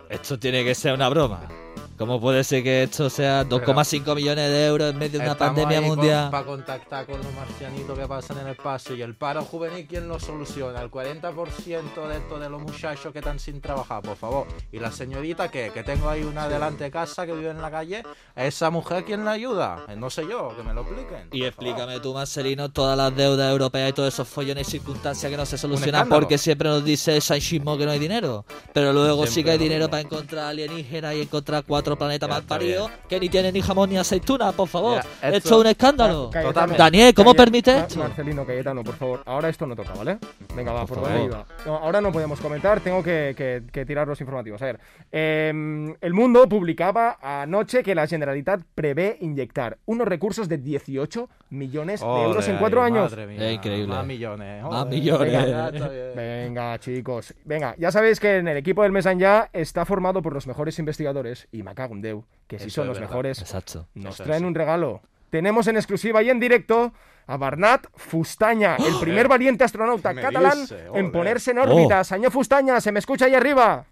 Esto 0.08 0.38
tiene 0.38 0.64
que 0.64 0.76
ser 0.76 0.94
una 0.94 1.10
broma. 1.10 1.50
¿Cómo 1.98 2.20
puede 2.20 2.44
ser 2.44 2.64
que 2.64 2.84
esto 2.84 3.08
sea 3.10 3.44
2,5 3.46 4.16
millones 4.16 4.50
de 4.50 4.66
euros 4.66 4.92
en 4.92 4.98
medio 4.98 5.20
de 5.20 5.26
una 5.26 5.38
pandemia 5.38 5.78
ahí 5.78 5.88
con- 5.88 5.96
mundial? 5.98 6.32
Para 6.32 6.44
contactar 6.46 7.06
con 7.06 7.18
los 7.18 7.34
marcianitos 7.34 7.98
que 7.98 8.08
pasan 8.08 8.40
en 8.40 8.48
el 8.48 8.56
paso 8.56 8.96
y 8.96 9.02
el 9.04 9.16
paro 9.16 9.44
juvenil, 9.44 9.86
¿quién 9.88 10.08
lo 10.08 10.20
soluciona? 10.20 10.82
El 10.82 10.90
40% 10.90 12.08
de 12.08 12.18
esto 12.18 12.40
de 12.40 12.50
los 12.50 12.62
muchachos 12.62 13.14
que 13.14 13.20
están 13.20 13.38
sin 13.40 13.62
trabajar, 13.62 14.02
por 14.02 14.18
favor. 14.18 14.48
Y 14.72 14.80
la 14.80 14.92
señorita 14.92 15.50
que, 15.52 15.70
que 15.72 15.84
tengo 15.84 16.10
ahí 16.10 16.24
una 16.24 16.48
delante 16.50 16.86
de 16.86 16.92
casa 16.92 17.26
que 17.28 17.34
vive 17.34 17.52
en 17.52 17.62
la 17.62 17.70
calle, 17.70 18.04
¿a 18.36 18.46
esa 18.46 18.70
mujer 18.72 19.06
quién 19.06 19.24
la 19.24 19.32
ayuda? 19.32 19.86
Eh, 19.88 19.96
No 19.96 20.10
sé 20.10 20.24
yo, 20.28 20.52
que 20.58 20.64
me 20.64 20.74
lo 20.74 20.82
expliquen. 20.82 21.28
Y 21.32 21.44
explícame 21.46 22.00
tú, 22.00 22.14
Marcelino, 22.16 22.70
todas 22.72 22.98
las 22.98 23.16
deudas 23.16 23.52
europeas 23.52 23.92
y 23.92 23.94
todos 23.94 24.12
esos 24.14 24.28
follones 24.28 24.68
y 24.68 24.72
circunstancias 24.72 25.30
que 25.30 25.38
no 25.38 25.46
se 25.46 25.58
solucionan 25.60 26.10
porque 26.10 26.38
siempre 26.40 26.70
nos 26.70 26.84
dice 26.84 27.16
el 27.16 27.22
sanchismo 27.22 27.78
que 27.78 27.86
no 27.86 27.92
hay 27.92 28.00
dinero. 28.00 28.46
Pero 28.74 28.92
luego 28.92 29.28
sí 29.28 29.44
que 29.44 29.44
Siempre 29.44 29.52
hay 29.52 29.58
dinero 29.60 29.90
para 29.90 30.02
encontrar 30.02 30.46
alienígenas 30.46 31.16
y 31.16 31.22
encontrar 31.22 31.64
otro 31.84 31.98
planeta 31.98 32.26
está 32.26 32.42
parido 32.42 32.90
que 33.08 33.20
ni 33.20 33.30
tiene 33.30 33.52
ni 33.52 33.62
jamón 33.62 33.90
ni 33.90 33.98
aceituna, 33.98 34.52
por 34.54 34.68
favor. 34.68 34.96
Ya, 35.04 35.28
esto, 35.28 35.38
esto- 35.38 35.56
es 35.56 35.62
un 35.62 35.68
escándalo. 35.68 36.30
Cayetano, 36.32 36.54
Totalmente. 36.54 36.82
Daniel, 36.84 37.14
¿cómo 37.14 37.34
permite 37.34 37.78
esto? 37.78 38.00
Marcelino 38.00 38.46
Cayetano, 38.46 38.84
por 38.84 38.96
favor. 38.96 39.22
Ahora 39.26 39.50
esto 39.50 39.68
no 39.68 39.76
toca, 39.76 39.94
¿vale? 39.94 40.18
Venga, 40.56 40.72
va, 40.72 40.86
Por 40.86 41.02
favor. 41.02 41.22
iba. 41.26 41.46
No, 41.66 41.76
ahora 41.78 42.02
no 42.02 42.12
podemos 42.12 42.40
comentar, 42.40 42.80
tengo 42.80 43.04
que, 43.04 43.34
que- 43.38 43.64
que 43.72 43.86
tirar 43.86 44.08
los 44.08 44.20
informativos. 44.22 44.62
A 44.62 44.66
ver, 44.66 44.80
em, 45.12 45.94
El 46.02 46.14
Mundo 46.14 46.48
publicaba 46.50 47.18
anoche 47.22 47.84
que 47.84 47.94
la 47.96 48.08
Generalitat 48.08 48.62
prevé 48.76 49.18
inyectar 49.22 49.78
unos 49.86 50.08
recursos 50.08 50.48
de 50.50 50.58
18 50.58 51.30
millones 51.50 52.02
de 52.02 52.06
euros 52.24 52.48
en 52.48 52.58
cuatro 52.58 52.82
años. 52.82 53.12
madre 53.12 53.28
mía, 53.28 53.48
Es 53.50 53.56
increíble. 53.56 53.88
Más 53.94 54.06
millones. 54.06 54.64
Más 54.64 54.72
joder. 54.72 54.88
millones. 54.88 56.16
Venga, 56.16 56.80
chicos. 56.80 57.34
Venga, 57.46 57.76
ya 57.78 57.92
sabéis 57.92 58.20
que 58.20 58.38
en 58.38 58.48
el 58.48 58.58
equipo 58.58 58.84
del 58.84 58.92
Mesan 58.92 59.20
ya 59.20 59.50
está 59.54 59.86
formado 59.86 60.22
por 60.22 60.34
los 60.34 60.48
mejores 60.48 60.80
investigadores 60.80 61.48
y 61.52 61.64
me 61.74 61.76
cago 61.76 61.96
en 61.96 62.02
Deu, 62.02 62.24
que 62.48 62.60
si 62.60 62.68
Eso 62.68 62.76
son 62.82 62.88
los 62.88 62.98
verdad. 63.00 63.10
mejores, 63.10 63.40
Exacto. 63.42 63.88
nos 63.96 64.16
Eso 64.16 64.24
traen 64.26 64.44
es. 64.44 64.48
un 64.48 64.56
regalo. 64.56 65.02
Tenemos 65.32 65.66
en 65.68 65.76
exclusiva 65.78 66.22
y 66.22 66.30
en 66.30 66.40
directo 66.40 66.94
a 67.26 67.38
Barnat 67.38 67.88
Fustaña, 67.96 68.76
el 68.76 69.00
primer 69.00 69.28
valiente 69.28 69.64
astronauta 69.64 70.10
¿Qué 70.10 70.16
me 70.18 70.22
catalán 70.22 70.62
dice? 70.62 70.86
en 70.94 71.12
ponerse 71.12 71.52
en 71.52 71.60
órbita. 71.60 72.04
Señor 72.04 72.32
Fustaña, 72.32 72.80
¿se 72.80 72.92
me 72.92 73.00
escucha 73.00 73.26
ahí 73.26 73.34
arriba? 73.34 73.86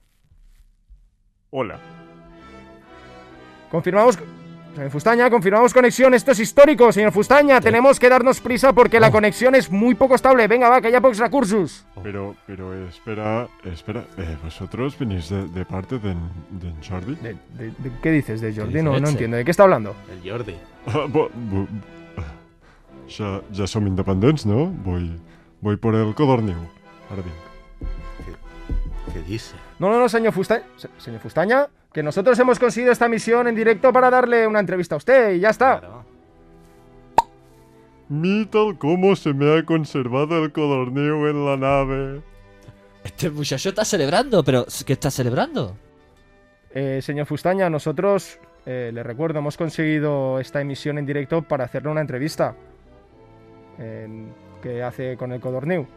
Hola. 1.50 1.80
Confirmamos... 3.72 4.20
Señor 4.76 4.90
Fustaña, 4.90 5.30
confirmamos 5.30 5.74
conexión. 5.74 6.14
Esto 6.14 6.32
es 6.32 6.40
histórico, 6.40 6.92
señor 6.94 7.12
Fustaña. 7.12 7.60
Tenemos 7.60 8.00
que 8.00 8.08
darnos 8.08 8.40
prisa 8.40 8.72
porque 8.72 9.00
la 9.02 9.12
conexión 9.12 9.54
es 9.54 9.70
muy 9.70 9.96
poco 9.96 10.16
estable. 10.16 10.48
Venga, 10.48 10.70
va, 10.70 10.80
que 10.80 10.88
haya 10.88 11.02
pocos 11.02 11.18
recursos. 11.18 11.86
Pero, 12.02 12.36
pero 12.48 12.88
espera, 12.88 13.50
espera. 13.66 14.06
eh, 14.18 14.38
¿Vosotros 14.42 14.98
venís 14.98 15.30
de, 15.30 15.46
de 15.50 15.66
parte 15.66 16.00
de, 16.00 16.16
de 16.52 16.74
Jordi? 16.88 17.16
De- 17.16 17.36
de- 17.58 17.72
de- 17.78 17.92
¿Qué 18.02 18.12
dices 18.12 18.40
de 18.40 18.56
Jordi? 18.56 18.82
No, 18.82 18.98
no 18.98 19.10
entiendo. 19.10 19.36
¿De 19.36 19.44
qué 19.44 19.52
está 19.52 19.64
hablando? 19.64 19.94
El 20.10 20.32
Jordi. 20.32 20.56
Ah, 20.88 21.06
bo- 21.08 21.30
bo- 21.34 21.68
ja, 23.10 23.42
ja 23.54 23.68
som 23.68 23.86
independents, 23.88 24.46
no? 24.46 24.68
Voy, 24.86 25.20
voy 25.60 25.76
por 25.76 25.96
el 25.96 26.16
codorniu. 26.16 26.56
Vinc. 27.10 27.26
¿Qué 29.14 29.22
dice? 29.24 29.56
No, 29.80 29.90
no, 29.90 30.00
no, 30.00 30.08
señor 30.08 30.32
Fustaña. 30.32 30.64
Señor 30.98 31.20
Fustaña, 31.20 31.68
que 31.94 32.04
nosotros 32.04 32.38
hemos 32.40 32.58
conseguido 32.60 32.92
esta 32.92 33.08
misión 33.10 33.48
en 33.48 33.56
directo 33.56 33.92
para 33.92 34.10
darle 34.10 34.48
una 34.48 34.60
entrevista 34.60 34.96
a 34.96 34.98
usted 34.98 35.34
y 35.36 35.40
ya 35.40 35.50
está. 35.50 35.80
Claro. 35.80 36.06
Mital 38.10 38.78
cómo 38.78 39.16
se 39.16 39.34
me 39.34 39.58
ha 39.58 39.64
conservado 39.66 40.44
el 40.44 40.52
codorniu 40.52 41.28
en 41.28 41.46
la 41.46 41.58
nave. 41.58 42.22
Este 43.04 43.30
muchacho 43.30 43.70
está 43.70 43.86
celebrando, 43.86 44.44
pero 44.44 44.66
¿qué 44.86 44.94
está 44.94 45.10
celebrando? 45.10 45.76
Eh, 46.74 47.00
señor 47.02 47.26
Fustaña, 47.26 47.70
nosotros, 47.70 48.38
eh, 48.66 48.92
le 48.94 49.02
recuerdo, 49.04 49.40
hemos 49.40 49.58
conseguido 49.58 50.40
esta 50.40 50.62
emisión 50.62 50.98
en 50.98 51.06
directo 51.06 51.42
para 51.42 51.66
hacerle 51.66 51.90
una 51.90 52.02
entrevista. 52.02 52.56
En- 53.78 54.34
que 54.62 54.84
hace 54.84 55.18
con 55.18 55.32
el 55.32 55.40
Codorniu. 55.42 55.88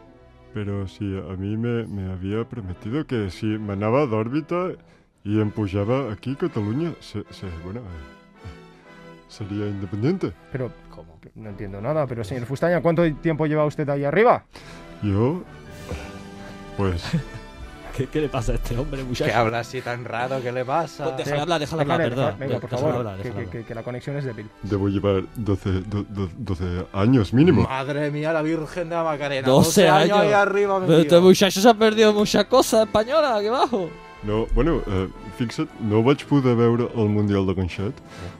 Pero 0.51 0.87
si 0.87 1.03
a 1.05 1.35
mí 1.37 1.55
me, 1.55 1.85
me 1.85 2.11
había 2.11 2.43
prometido 2.45 3.05
que 3.05 3.29
si 3.29 3.45
manaba 3.45 4.07
d'òrbita 4.07 4.71
y 5.25 5.41
empujaba 5.41 6.13
aquí 6.13 6.35
Cataluña, 6.35 6.93
se, 7.01 7.23
se- 7.31 7.47
bueno, 7.63 7.81
eh, 7.81 9.27
sería 9.27 9.65
independiente. 9.67 10.31
Pero, 10.51 10.71
No 11.35 11.49
entiendo 11.49 11.81
nada, 11.81 12.07
pero 12.07 12.23
señor 12.23 12.45
Fustaña, 12.45 12.81
¿cuánto 12.81 13.01
tiempo 13.15 13.45
lleva 13.47 13.65
usted 13.65 13.89
ahí 13.89 14.05
arriba? 14.05 14.45
Yo, 15.03 15.43
pues, 16.77 17.03
¿Qué, 17.97 18.07
qué 18.07 18.19
le 18.21 18.27
pasa 18.29 18.51
a 18.51 18.55
este 18.55 18.77
hombre, 18.77 19.01
muchacho? 19.05 19.23
Que 19.31 19.33
habla 19.33 19.59
así 19.59 19.79
tan 19.81 20.03
raro, 20.03 20.41
¿qué 20.41 20.51
le 20.51 20.65
pasa? 20.65 21.05
Pues 21.05 21.17
déjale 21.17 21.41
hablar, 21.43 21.59
déjale 21.61 21.81
hablar, 21.83 21.97
Déjale, 21.97 22.15
perdón. 22.15 22.25
deja- 22.25 22.37
venga, 22.45 22.59
por 22.59 22.69
Déjale 22.69 22.81
favor, 22.91 23.07
hablar, 23.07 23.15
que, 23.17 23.23
que- 23.23 23.29
hablar. 23.29 23.49
que- 23.49 23.63
que 23.63 23.75
la 23.75 23.83
conexión 23.83 24.17
es 24.17 24.25
débil. 24.25 24.49
debo 24.63 24.89
llevar 24.89 25.23
12, 25.35 25.71
do- 25.87 26.03
do- 26.09 26.29
12 26.37 26.85
años 26.93 27.33
mínimo. 27.33 27.63
Madre 27.63 28.11
mía, 28.11 28.33
la 28.33 28.41
Virgen 28.41 28.89
de 28.89 28.95
la 28.95 29.03
Macarena. 29.05 29.47
12 29.47 29.87
años. 29.89 30.17
ahí 30.19 30.33
arriba, 30.33 30.79
Pero 30.85 30.99
este 30.99 31.19
muchacho 31.21 31.61
se 31.61 31.69
ha 31.69 31.73
perdido 31.73 32.11
muchas 32.13 32.43
cosas 32.45 32.85
españolas 32.85 33.31
aquí 33.39 33.47
abajo. 33.47 33.89
No, 34.23 34.47
bueno, 34.55 34.81
eh, 34.87 35.07
fixa't, 35.37 35.69
no 35.81 36.01
vaig 36.01 36.23
poder 36.25 36.55
veure 36.55 36.87
el 36.95 37.09
Mundial 37.09 37.45
de 37.45 37.53
Conxet, 37.53 37.93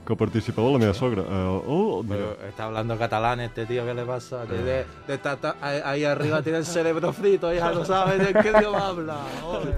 que 0.07 0.15
participava 0.15 0.71
la 0.71 0.79
meva 0.79 0.93
sogra. 0.95 1.21
Eh, 1.21 1.61
oh, 1.67 2.01
mira, 2.01 2.15
Pero 2.39 2.47
está 2.49 2.63
hablando 2.65 2.97
catalán 2.97 3.39
este 3.41 3.67
tío, 3.67 3.85
¿qué 3.85 3.93
le 3.93 4.03
pasa? 4.03 4.45
De, 4.47 4.63
de- 4.63 4.85
de 5.07 5.17
tata- 5.19 5.57
ahí, 5.61 5.81
ahí 5.85 6.03
arriba 6.03 6.41
tiene 6.41 6.57
el 6.59 6.65
cerebro 6.65 7.13
frito, 7.13 7.53
ya 7.53 7.71
no 7.71 7.85
sabe 7.85 8.17
de 8.17 8.33
qué 8.33 8.49
idioma 8.57 8.87
habla. 8.87 9.17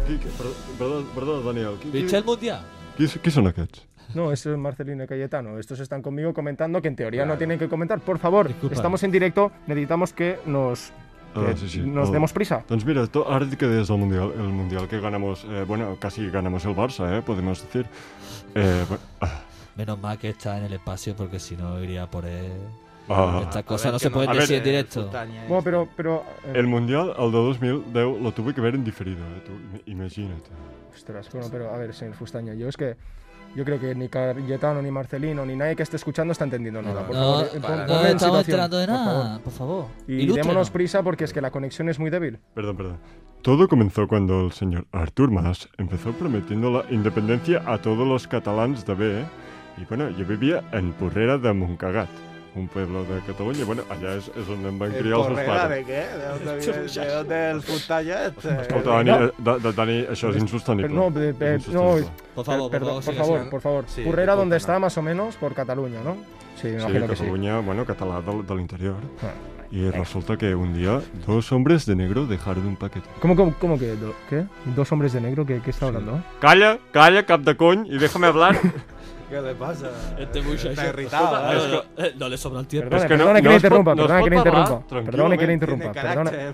Qui, 0.08 0.18
qui, 0.18 0.28
perdó, 0.38 0.54
perdó, 0.80 1.04
perdó, 1.14 1.42
Daniel, 1.44 1.76
qui, 1.82 1.90
qui, 1.92 2.02
¿Viste 2.04 2.18
el 2.18 2.24
mundial? 2.24 2.62
qui, 2.98 3.06
qui 3.20 3.30
són 3.32 3.48
aquests? 3.52 3.84
No, 4.16 4.32
eso 4.32 4.50
es 4.54 4.58
Marcelino 4.58 5.04
y 5.04 5.08
Cayetano. 5.08 5.60
Estos 5.60 5.82
están 5.82 6.02
conmigo 6.02 6.34
comentando 6.34 6.82
que 6.82 6.88
en 6.88 6.96
teoría 6.96 7.24
no 7.24 7.36
Claro. 7.36 7.38
tienen 7.40 7.60
que 7.60 7.68
comentar. 7.68 8.00
Por 8.00 8.18
favor, 8.18 8.48
Disculpa. 8.48 8.74
estamos 8.76 9.04
en 9.04 9.12
directo, 9.12 9.52
necesitamos 9.68 10.14
que 10.14 10.40
nos, 10.46 10.94
Ah, 11.40 11.52
que 11.52 11.58
sí, 11.58 11.70
sí. 11.70 11.80
nos 11.82 12.08
el- 12.10 12.14
demos 12.14 12.34
prisa. 12.34 12.64
Doncs 12.68 12.86
mira, 12.86 13.06
to, 13.08 13.30
ara 13.32 13.46
que 13.50 13.66
des 13.68 13.90
el 13.90 13.98
Mundial, 13.98 14.32
el 14.36 14.50
Mundial 14.50 14.88
que 14.88 15.00
ganamos, 15.00 15.46
eh, 15.50 15.64
bueno, 15.68 15.96
casi 16.00 16.30
ganamos 16.30 16.66
el 16.66 16.76
Barça, 16.76 17.18
eh, 17.18 17.22
podemos 17.22 17.62
decir. 17.62 17.86
Eh, 18.56 18.84
bu- 18.90 18.98
ah, 19.22 19.42
Menos 19.76 20.00
mal 20.00 20.18
que 20.18 20.30
está 20.30 20.58
en 20.58 20.64
el 20.66 20.74
espacio 20.74 21.16
porque 21.16 21.40
si 21.40 21.56
no 21.56 21.80
iría 21.84 22.08
por 22.08 22.26
él. 22.26 22.52
ah, 23.10 23.42
Estas 23.44 23.64
cosas 23.64 23.92
no 23.94 24.00
se 24.00 24.10
pueden 24.10 24.30
a 24.30 24.34
ver, 24.34 24.42
decir 24.42 24.56
en 24.58 24.62
eh, 24.62 24.66
directo. 24.66 25.04
Fustaña 25.04 25.46
Bueno, 25.48 25.64
pero, 25.64 25.88
pero 25.96 26.24
eh, 26.46 26.54
el 26.56 26.66
Mundial, 26.68 27.14
el 27.18 27.32
de 27.32 27.38
2010, 27.38 28.22
lo 28.22 28.32
tuve 28.32 28.54
que 28.54 28.62
ver 28.62 28.76
en 28.76 28.84
diferido, 28.84 29.20
eh, 29.26 29.44
tú, 29.46 29.52
im- 29.54 29.82
imagina't. 29.86 30.44
Ostras, 30.96 31.30
bueno, 31.32 31.48
pero 31.52 31.72
a 31.74 31.78
ver, 31.78 31.94
señor 31.94 32.16
Fustaña, 32.16 32.54
yo 32.56 32.68
es 32.68 32.76
que 32.76 32.96
yo 33.56 33.66
creo 33.66 33.80
que 33.80 33.96
ni 33.96 34.08
Cayetano, 34.10 34.82
ni 34.82 34.92
Marcelino, 34.92 35.46
ni 35.46 35.56
nadie 35.56 35.76
que 35.76 35.84
esté 35.84 35.96
escuchando 35.96 36.32
está 36.32 36.44
entendiendo 36.44 36.82
nada. 36.82 37.06
Por 37.08 37.16
No, 37.16 37.22
favor, 37.22 37.46
eh, 37.46 37.50
pon- 37.60 37.62
nada. 37.72 37.88
No 37.88 37.94
ponme 37.94 38.10
en 38.10 38.16
estamos 38.16 38.40
enterando 38.40 38.78
de 38.78 38.86
por 38.88 38.96
favor. 38.96 39.14
nada, 39.26 39.40
por 39.40 39.54
favor. 39.54 39.86
Y 40.08 40.14
Ilústrenos. 40.14 40.48
démonos 40.48 40.70
prisa 40.70 41.04
porque 41.04 41.24
es 41.24 41.34
que 41.34 41.42
la 41.42 41.52
conexión 41.52 41.90
es 41.90 42.00
muy 42.00 42.10
débil. 42.10 42.40
Perdón, 42.54 42.78
perdón. 42.78 42.98
Todo 43.42 43.68
comenzó 43.68 44.08
cuando 44.08 44.46
el 44.46 44.52
señor 44.52 44.86
Artur 44.92 45.32
Mas 45.32 45.70
empezó 45.78 46.12
prometiendo 46.12 46.70
la 46.72 46.86
independencia 46.92 47.62
a 47.66 47.82
todos 47.82 48.06
los 48.08 48.28
catalans 48.28 48.86
de 48.86 48.94
B. 48.96 49.26
Y 49.78 49.86
bueno, 49.86 50.10
yo 50.10 50.26
vivía 50.26 50.64
en 50.72 50.92
Porrera 50.94 51.38
de 51.38 51.54
Montcagat, 51.54 52.10
un 52.58 52.68
pueblo 52.68 53.04
de 53.06 53.20
Cataluña. 53.22 53.64
Bueno, 53.66 53.84
allá 53.90 54.16
es, 54.16 54.28
es 54.36 54.48
donde 54.48 54.70
em 54.70 54.80
van 54.80 54.92
¿El 54.94 55.00
criar 55.02 55.20
els 55.20 55.30
meus 55.30 55.42
pares. 55.48 55.88
de? 55.88 55.94
¿De? 55.94 57.06
¿De 57.06 57.14
dónde 57.14 57.50
el 57.52 57.62
Fustaña 57.62 58.26
este? 58.26 58.62
Escolta, 58.62 58.90
Dani, 58.90 59.10
eh, 59.12 59.32
da, 59.38 59.58
da, 59.58 59.72
Dani, 59.72 60.06
això 60.08 60.30
és 60.30 60.38
insostenible. 60.42 60.94
No, 60.96 61.10
de- 61.12 61.34
de- 61.34 61.56
És 61.56 61.68
no, 61.68 61.98
insostenible. 61.98 62.12
Por 62.36 62.46
favor, 62.46 62.72
Perdón, 62.72 62.96
por 62.96 63.04
por 63.06 63.14
favor, 63.16 63.50
por 63.50 63.62
favor. 63.62 63.86
Sí, 63.88 64.04
donde 64.04 64.46
no. 64.50 64.56
está 64.56 64.80
más 64.80 64.98
o 64.98 65.02
menos 65.02 65.36
por 65.38 65.54
Cataluña, 65.54 66.00
¿no? 66.04 66.18
Sí, 66.62 66.68
me 66.68 66.80
Sí, 66.80 66.86
imagino 66.86 67.08
que 67.08 67.16
sí. 67.16 67.22
Cataluña, 67.24 67.60
bueno, 67.60 67.86
català 67.86 68.22
de, 68.22 68.44
de 68.44 68.56
l'interior. 68.56 68.96
Ah. 69.24 69.32
Y 69.70 69.90
resulta 69.92 70.38
que 70.38 70.56
un 70.56 70.74
día 70.74 71.02
dos 71.26 71.52
hombres 71.52 71.86
de 71.86 71.94
negro 71.96 72.26
dejaron 72.26 72.66
un 72.66 72.78
paquete. 72.78 73.06
¿Cómo, 73.20 73.36
cómo, 73.36 73.54
cómo 73.60 73.78
que? 73.78 73.96
do- 73.98 74.16
¿Qué? 74.30 74.46
¿Dos 74.76 74.90
hombres 74.94 75.12
de 75.14 75.20
negro? 75.22 75.46
¿Qué, 75.46 75.62
qué 75.62 75.72
está 75.72 75.88
hablando? 75.88 76.24
Calla, 76.40 76.80
calla, 76.94 77.26
cap 77.26 77.42
de 77.42 77.58
cony, 77.58 77.86
y 77.90 77.98
déjame 77.98 78.28
hablar. 78.28 78.56
¿Qué 79.30 79.42
le 79.42 79.54
pasa? 79.56 79.90
Este 80.18 80.42
muchacho. 80.42 80.70
Está 80.70 80.88
irritado, 80.88 81.42
No, 81.42 81.52
¿eh? 81.52 81.84
no, 81.98 82.04
eh, 82.06 82.14
no 82.18 82.30
le 82.30 82.38
sobra 82.38 82.62
el 82.62 82.68
tiempo. 82.68 82.90
Perdone, 82.90 83.04
Es 83.04 83.10
que 83.10 83.18
no- 83.18 83.24
perdone 83.26 83.42
que 83.42 83.44
no 83.44 83.50
le 83.50 83.56
interrumpa, 83.58 83.96
perdone 83.96 84.24
que 84.24 84.30
le 84.30 84.36
interrumpa. 84.38 84.88
Perdone 84.88 85.38
que 85.38 85.48
le 85.48 85.54
interrumpa. 85.54 85.92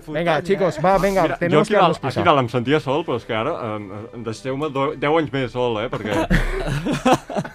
Venga, 0.08 0.42
chicos, 0.42 0.78
va, 0.84 0.98
venga, 0.98 1.22
Mira, 1.22 1.36
tenemos 1.36 1.68
que 1.68 1.74
darnos 1.76 1.98
prisa. 2.00 2.22
dalt 2.24 2.40
em 2.40 2.48
sentia 2.48 2.80
sol, 2.80 3.04
però 3.06 3.16
és 3.16 3.24
que 3.24 3.32
ara 3.34 3.52
eh, 3.78 4.22
deixeu-me 4.26 4.70
do- 4.70 4.96
10 4.96 5.18
anys 5.20 5.32
més 5.32 5.52
sol, 5.52 5.78
eh, 5.84 5.88
perquè... 5.88 6.10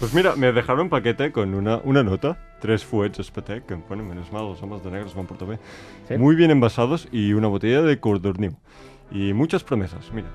Pues 0.00 0.14
mira, 0.14 0.34
me 0.34 0.50
dejaron 0.50 0.80
un 0.84 0.88
paquete 0.88 1.30
con 1.30 1.52
una, 1.52 1.78
una 1.84 2.02
nota, 2.02 2.38
tres 2.58 2.82
fuets 2.86 3.18
Spatec, 3.22 3.66
que 3.66 3.74
bueno, 3.74 4.02
menos 4.02 4.32
mal, 4.32 4.46
los 4.48 4.62
hombres 4.62 4.82
de 4.82 4.90
negros 4.90 5.14
van 5.14 5.26
por 5.26 5.36
bien, 5.46 5.60
Sí. 6.08 6.16
muy 6.16 6.34
bien 6.36 6.50
envasados 6.50 7.06
y 7.12 7.34
una 7.34 7.48
botella 7.48 7.82
de 7.82 8.00
Cordorniu. 8.00 8.56
Y 9.10 9.34
muchas 9.34 9.62
promesas, 9.62 10.10
mira. 10.14 10.28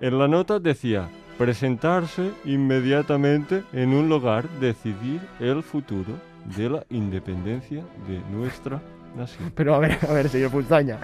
En 0.00 0.18
la 0.18 0.26
nota 0.26 0.58
decía, 0.58 1.10
presentarse 1.38 2.30
inmediatamente 2.44 3.62
en 3.72 3.94
un 3.94 4.08
lugar, 4.08 4.48
decidir 4.60 5.20
el 5.40 5.62
futuro 5.62 6.12
de 6.56 6.68
la 6.70 6.84
independencia 6.90 7.82
de 8.08 8.20
nuestra 8.30 8.80
nación. 9.16 9.52
Pero 9.54 9.74
a 9.74 9.78
ver, 9.78 9.98
a 10.08 10.12
ver, 10.12 10.28
señor 10.28 10.50
Pulsaña. 10.50 10.98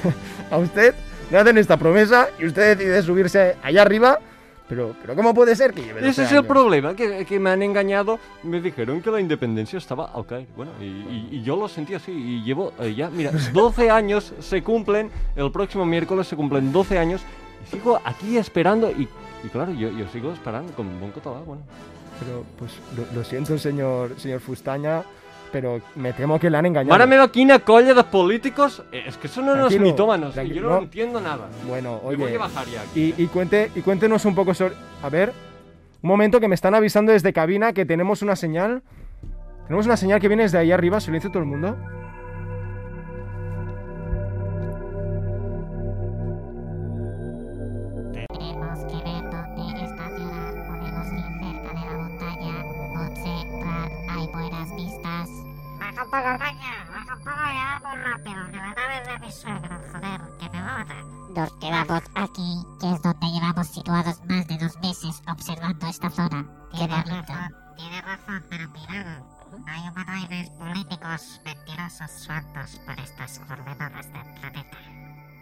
a 0.50 0.56
usted 0.58 0.94
le 1.30 1.38
hacen 1.38 1.58
esta 1.58 1.76
promesa 1.76 2.28
y 2.38 2.46
usted 2.46 2.76
decide 2.78 3.02
subirse 3.02 3.56
allá 3.62 3.82
arriba. 3.82 4.18
Pero, 4.68 4.96
pero 5.00 5.14
¿cómo 5.14 5.32
puede 5.32 5.54
ser 5.54 5.72
que 5.72 5.80
lleve 5.82 6.00
12 6.00 6.08
Ese 6.10 6.24
es 6.24 6.32
el 6.32 6.44
problema, 6.44 6.96
que, 6.96 7.24
que 7.24 7.38
me 7.38 7.50
han 7.50 7.62
engañado. 7.62 8.18
Me 8.42 8.60
dijeron 8.60 9.00
que 9.00 9.12
la 9.12 9.20
independencia 9.20 9.78
estaba 9.78 10.10
al 10.12 10.26
caer. 10.26 10.46
Bueno, 10.56 10.72
y, 10.80 10.84
y- 10.84 11.28
y 11.30 11.42
yo 11.44 11.54
lo 11.54 11.68
sentí 11.68 11.94
así. 11.94 12.10
Y 12.10 12.42
llevo 12.42 12.72
eh, 12.80 12.92
ya, 12.92 13.08
mira, 13.08 13.30
12 13.52 13.90
años 13.90 14.34
se 14.40 14.62
cumplen. 14.64 15.08
El 15.36 15.52
próximo 15.52 15.84
miércoles 15.86 16.26
se 16.26 16.34
cumplen 16.34 16.72
12 16.72 16.98
años. 16.98 17.22
Y 17.64 17.76
sigo 17.76 18.00
aquí 18.04 18.38
esperando. 18.38 18.90
Y, 18.90 19.08
y 19.44 19.48
claro, 19.48 19.72
yo, 19.72 19.90
yo 19.90 20.06
sigo 20.08 20.32
esperando 20.32 20.72
con 20.72 20.98
buen 21.00 21.12
catalán. 21.12 21.44
Bueno, 21.46 21.62
Pero, 22.20 22.44
pues, 22.58 22.72
lo, 22.96 23.18
lo 23.18 23.24
siento, 23.24 23.56
señor, 23.58 24.18
señor 24.18 24.40
Fustaña, 24.40 25.02
pero 25.52 25.80
me 25.94 26.12
temo 26.12 26.38
que 26.40 26.50
le 26.50 26.56
han 26.58 26.66
engañado. 26.66 26.90
Mare 26.92 27.06
meva, 27.06 27.30
quina 27.30 27.58
colla 27.60 27.94
de 27.94 28.04
políticos. 28.04 28.82
Eh, 28.92 29.04
Es 29.06 29.16
que 29.16 29.28
son 29.28 29.44
unos 29.44 29.56
Tranquilo, 29.68 29.82
mitómanos. 29.84 30.34
que 30.34 30.48
yo 30.48 30.62
no, 30.62 30.68
no. 30.70 30.78
entiendo 30.78 31.20
nada. 31.20 31.48
Bueno, 31.68 32.00
oye. 32.02 32.34
a 32.34 32.38
bajar 32.38 32.66
ya 32.66 32.80
aquí. 32.82 33.14
Y, 33.16 33.22
y, 33.22 33.26
cuente, 33.28 33.70
y 33.74 33.80
cuéntenos 33.82 34.24
un 34.24 34.34
poco 34.34 34.52
sobre... 34.54 34.74
A 35.02 35.08
ver, 35.08 35.32
Un 36.02 36.08
momento 36.08 36.40
que 36.40 36.48
me 36.48 36.54
están 36.54 36.74
avisando 36.74 37.12
desde 37.12 37.32
cabina 37.32 37.72
que 37.72 37.84
tenemos 37.86 38.22
una 38.22 38.36
señal. 38.36 38.82
Tenemos 39.66 39.86
una 39.86 39.96
señal 39.96 40.20
que 40.20 40.28
viene 40.28 40.44
desde 40.44 40.58
ahí 40.58 40.70
arriba. 40.72 41.00
Silencio 41.00 41.30
todo 41.30 41.42
el 41.42 41.48
mundo. 41.48 41.76
Nos 61.36 61.52
quedamos 61.60 62.02
aquí, 62.14 62.64
que 62.80 62.90
es 62.92 63.02
donde 63.02 63.26
llevamos 63.26 63.66
situados 63.66 64.24
más 64.24 64.48
de 64.48 64.56
dos 64.56 64.74
meses 64.80 65.22
observando 65.28 65.86
esta 65.86 66.08
zona. 66.08 66.46
Tiene 66.72 66.96
razón, 66.96 67.54
tiene 67.76 68.00
razón, 68.00 68.46
pero 68.48 68.72
cuidado. 68.72 69.26
Hay 69.66 69.88
humanoides 69.88 70.48
políticos 70.50 71.42
mentirosos 71.44 72.10
sueltos 72.10 72.80
por 72.86 72.98
estas 72.98 73.38
coordenadas 73.40 74.10
del 74.14 74.40
planeta. 74.40 74.78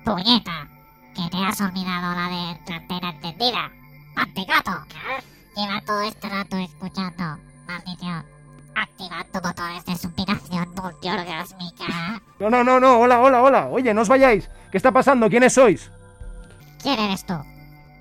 ¡Puñeta! 0.04 0.68
que 1.14 1.30
te 1.30 1.44
has 1.44 1.60
olvidado 1.60 2.14
la 2.16 2.28
de 2.28 2.70
la 2.70 2.76
antena 2.76 3.10
encendida. 3.10 3.70
¡Antigato! 4.16 4.72
Lleva 5.54 5.80
todo 5.86 6.02
este 6.02 6.28
rato 6.28 6.56
escuchando. 6.56 7.38
Maldición. 7.68 8.33
Activando 8.76 9.40
motores 9.42 9.84
de 9.84 9.96
supinación 9.96 10.68
multiorgásmica. 10.74 12.20
No, 12.40 12.50
no, 12.50 12.64
no, 12.64 12.80
no. 12.80 13.00
Hola, 13.00 13.20
hola, 13.20 13.42
hola. 13.42 13.66
Oye, 13.68 13.94
no 13.94 14.02
os 14.02 14.08
vayáis. 14.08 14.50
¿Qué 14.70 14.76
está 14.76 14.90
pasando? 14.92 15.28
¿Quiénes 15.28 15.52
sois? 15.52 15.90
¿Quién 16.82 16.98
eres 16.98 17.24
tú? 17.24 17.34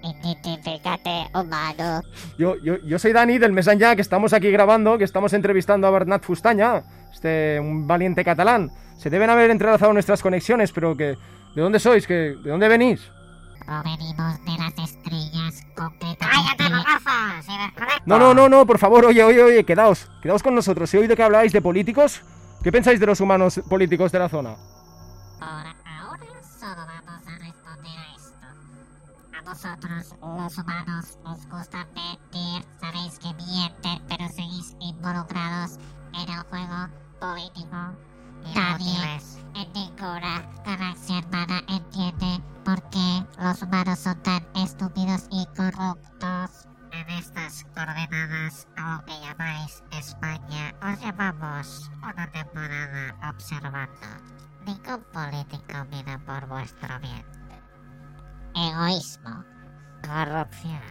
Identifícate, 0.03 1.27
humano. 1.33 2.01
Yo, 2.37 2.57
yo, 2.61 2.77
yo 2.85 2.99
soy 2.99 3.13
Dani 3.13 3.37
del 3.37 3.53
Mesanya, 3.53 3.95
que 3.95 4.01
estamos 4.01 4.33
aquí 4.33 4.51
grabando, 4.51 4.97
que 4.97 5.05
estamos 5.05 5.31
entrevistando 5.33 5.87
a 5.87 5.91
Bernat 5.91 6.23
Fustaña, 6.23 6.83
este 7.13 7.59
un 7.59 7.87
valiente 7.87 8.25
catalán. 8.25 8.71
Se 8.97 9.09
deben 9.09 9.29
haber 9.29 9.49
entrelazado 9.49 9.93
nuestras 9.93 10.21
conexiones, 10.21 10.71
pero 10.71 10.95
que... 10.97 11.17
¿De 11.55 11.61
dónde 11.61 11.79
sois? 11.79 12.07
¿Que, 12.07 12.35
¿De 12.43 12.49
dónde 12.49 12.67
venís? 12.67 13.01
Provenimos 13.65 14.43
de 14.43 14.57
las 14.57 14.89
estrellas 14.89 15.32
completamente. 15.75 16.17
¡Cállate, 16.19 16.69
gafas! 16.69 17.45
No, 18.05 18.19
no, 18.19 18.33
no, 18.33 18.49
no, 18.49 18.65
por 18.65 18.77
favor, 18.77 19.05
oye, 19.05 19.23
oye, 19.23 19.41
oye, 19.41 19.63
quedaos. 19.63 20.09
Quedaos 20.21 20.43
con 20.43 20.55
nosotros. 20.55 20.93
He 20.93 20.97
oído 20.99 21.15
que 21.15 21.23
habláis 21.23 21.51
de 21.53 21.61
políticos. 21.61 22.21
¿Qué 22.63 22.71
pensáis 22.71 22.99
de 22.99 23.05
los 23.05 23.19
humanos 23.19 23.61
políticos 23.69 24.11
de 24.11 24.19
la 24.19 24.29
zona? 24.29 24.55
Ahora, 25.39 25.75
ahora 25.85 26.25
solo 26.59 26.85
vamos 26.85 27.27
a 27.27 27.37
responder 27.39 27.97
a 27.97 28.15
esto. 28.15 28.47
A 29.37 29.41
vosotros, 29.49 30.15
los 30.21 30.57
humanos, 30.57 31.17
os 31.25 31.49
gusta 31.49 31.87
mentir. 31.93 32.65
Sabéis 32.79 33.19
que 33.19 33.33
mienten, 33.33 34.01
pero 34.07 34.27
seguís 34.29 34.75
involucrados 34.79 35.77
en 36.13 36.29
el 36.29 36.39
juego 36.43 36.87
político. 37.19 37.77
Nadie 38.53 39.21
en 39.55 39.73
ninguna 39.73 40.43
galaxia 40.65 41.19
hermana 41.19 41.63
entiende 41.69 42.02
los 43.53 43.61
humanos 43.61 43.99
son 43.99 44.19
tan 44.23 44.43
estúpidos 44.55 45.27
y 45.29 45.45
corruptos. 45.55 46.67
En 46.91 47.07
estas 47.09 47.63
coordenadas, 47.75 48.67
a 48.77 48.95
lo 48.95 49.05
que 49.05 49.13
llamáis 49.21 49.83
España, 49.91 50.73
os 50.81 50.99
llamamos 50.99 51.91
una 52.01 52.31
temporada 52.31 53.15
observando. 53.29 54.07
Ningún 54.65 55.03
político 55.13 55.85
mira 55.91 56.17
por 56.25 56.47
vuestro 56.47 56.99
bien. 56.99 57.23
Egoísmo, 58.55 59.45
corrupción, 60.01 60.81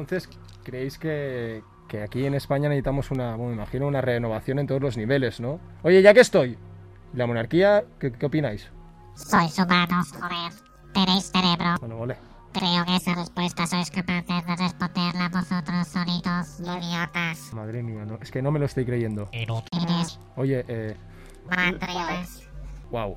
entonces, 0.00 0.28
¿creéis 0.64 0.98
que, 0.98 1.62
que 1.88 2.02
aquí 2.02 2.24
en 2.26 2.34
España 2.34 2.68
necesitamos 2.68 3.10
una, 3.10 3.36
bueno, 3.36 3.52
imagino, 3.54 3.86
una 3.86 4.00
renovación 4.00 4.58
en 4.58 4.66
todos 4.66 4.80
los 4.80 4.96
niveles, 4.96 5.40
¿no? 5.40 5.60
Oye, 5.82 6.02
ya 6.02 6.14
que 6.14 6.20
estoy, 6.20 6.58
¿la 7.14 7.26
monarquía, 7.26 7.84
qué, 7.98 8.12
qué 8.12 8.26
opináis? 8.26 8.70
Sois 9.14 9.58
humanos, 9.58 10.12
joder. 10.12 10.52
Tenéis 10.92 11.30
cerebro. 11.30 11.76
Bueno, 11.80 11.98
vale. 11.98 12.16
Creo 12.52 12.84
que 12.84 12.96
esa 12.96 13.14
respuesta 13.14 13.66
sois 13.66 13.90
capaces 13.90 14.44
de 14.44 14.56
responderla 14.56 15.28
vosotros 15.28 15.86
solitos, 15.86 16.58
idiotas. 16.58 17.52
Madre 17.54 17.82
mía, 17.82 18.04
no, 18.04 18.18
es 18.20 18.30
que 18.30 18.42
no 18.42 18.50
me 18.50 18.58
lo 18.58 18.66
estoy 18.66 18.84
creyendo. 18.84 19.28
Eres 19.30 20.18
Oye, 20.36 20.64
eh, 20.66 20.96
wow. 22.90 23.16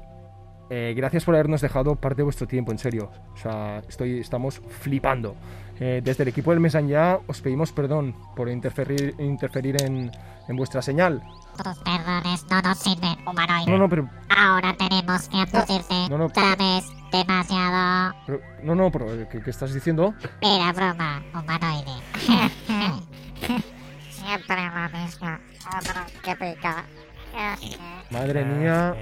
Eh, 0.69 0.93
gracias 0.95 1.23
por 1.25 1.35
habernos 1.35 1.61
dejado 1.61 1.95
parte 1.95 2.17
de 2.17 2.23
vuestro 2.23 2.47
tiempo, 2.47 2.71
en 2.71 2.79
serio. 2.79 3.11
O 3.33 3.37
sea, 3.37 3.79
estoy, 3.87 4.19
estamos 4.19 4.61
flipando. 4.81 5.35
Eh, 5.79 6.01
desde 6.03 6.23
el 6.23 6.29
equipo 6.29 6.51
del 6.51 6.59
Mesanya 6.59 7.17
os 7.27 7.41
pedimos 7.41 7.71
perdón 7.71 8.15
por 8.35 8.47
interferir, 8.49 9.15
interferir 9.19 9.81
en, 9.83 10.11
en 10.47 10.55
vuestra 10.55 10.81
señal. 10.81 11.21
Tus 11.57 11.77
perdones 11.79 12.45
no 12.49 12.61
nos 12.61 12.77
sirven, 12.79 13.15
humanoide. 13.27 13.71
No, 13.71 13.77
no, 13.77 13.89
pero, 13.89 14.09
Ahora 14.35 14.73
tenemos 14.77 15.27
que 15.29 15.37
abducirte. 15.37 16.09
No, 16.09 16.17
no. 16.17 16.29
Sabes 16.29 16.85
demasiado. 17.11 18.15
pero- 18.25 18.39
no, 18.63 18.75
no, 18.75 18.91
pero 18.91 19.07
¿qué, 19.29 19.41
qué 19.41 19.49
estás 19.49 19.73
diciendo? 19.73 20.13
Mira, 20.41 20.71
broma, 20.73 21.21
humanoide. 21.33 21.91
Siempre 24.09 24.55
lo 24.55 24.97
mismo. 24.99 25.37
Otro 25.77 26.01
que 26.23 26.35
pica. 26.35 26.85
Madre 28.11 28.45
mía. 28.45 28.95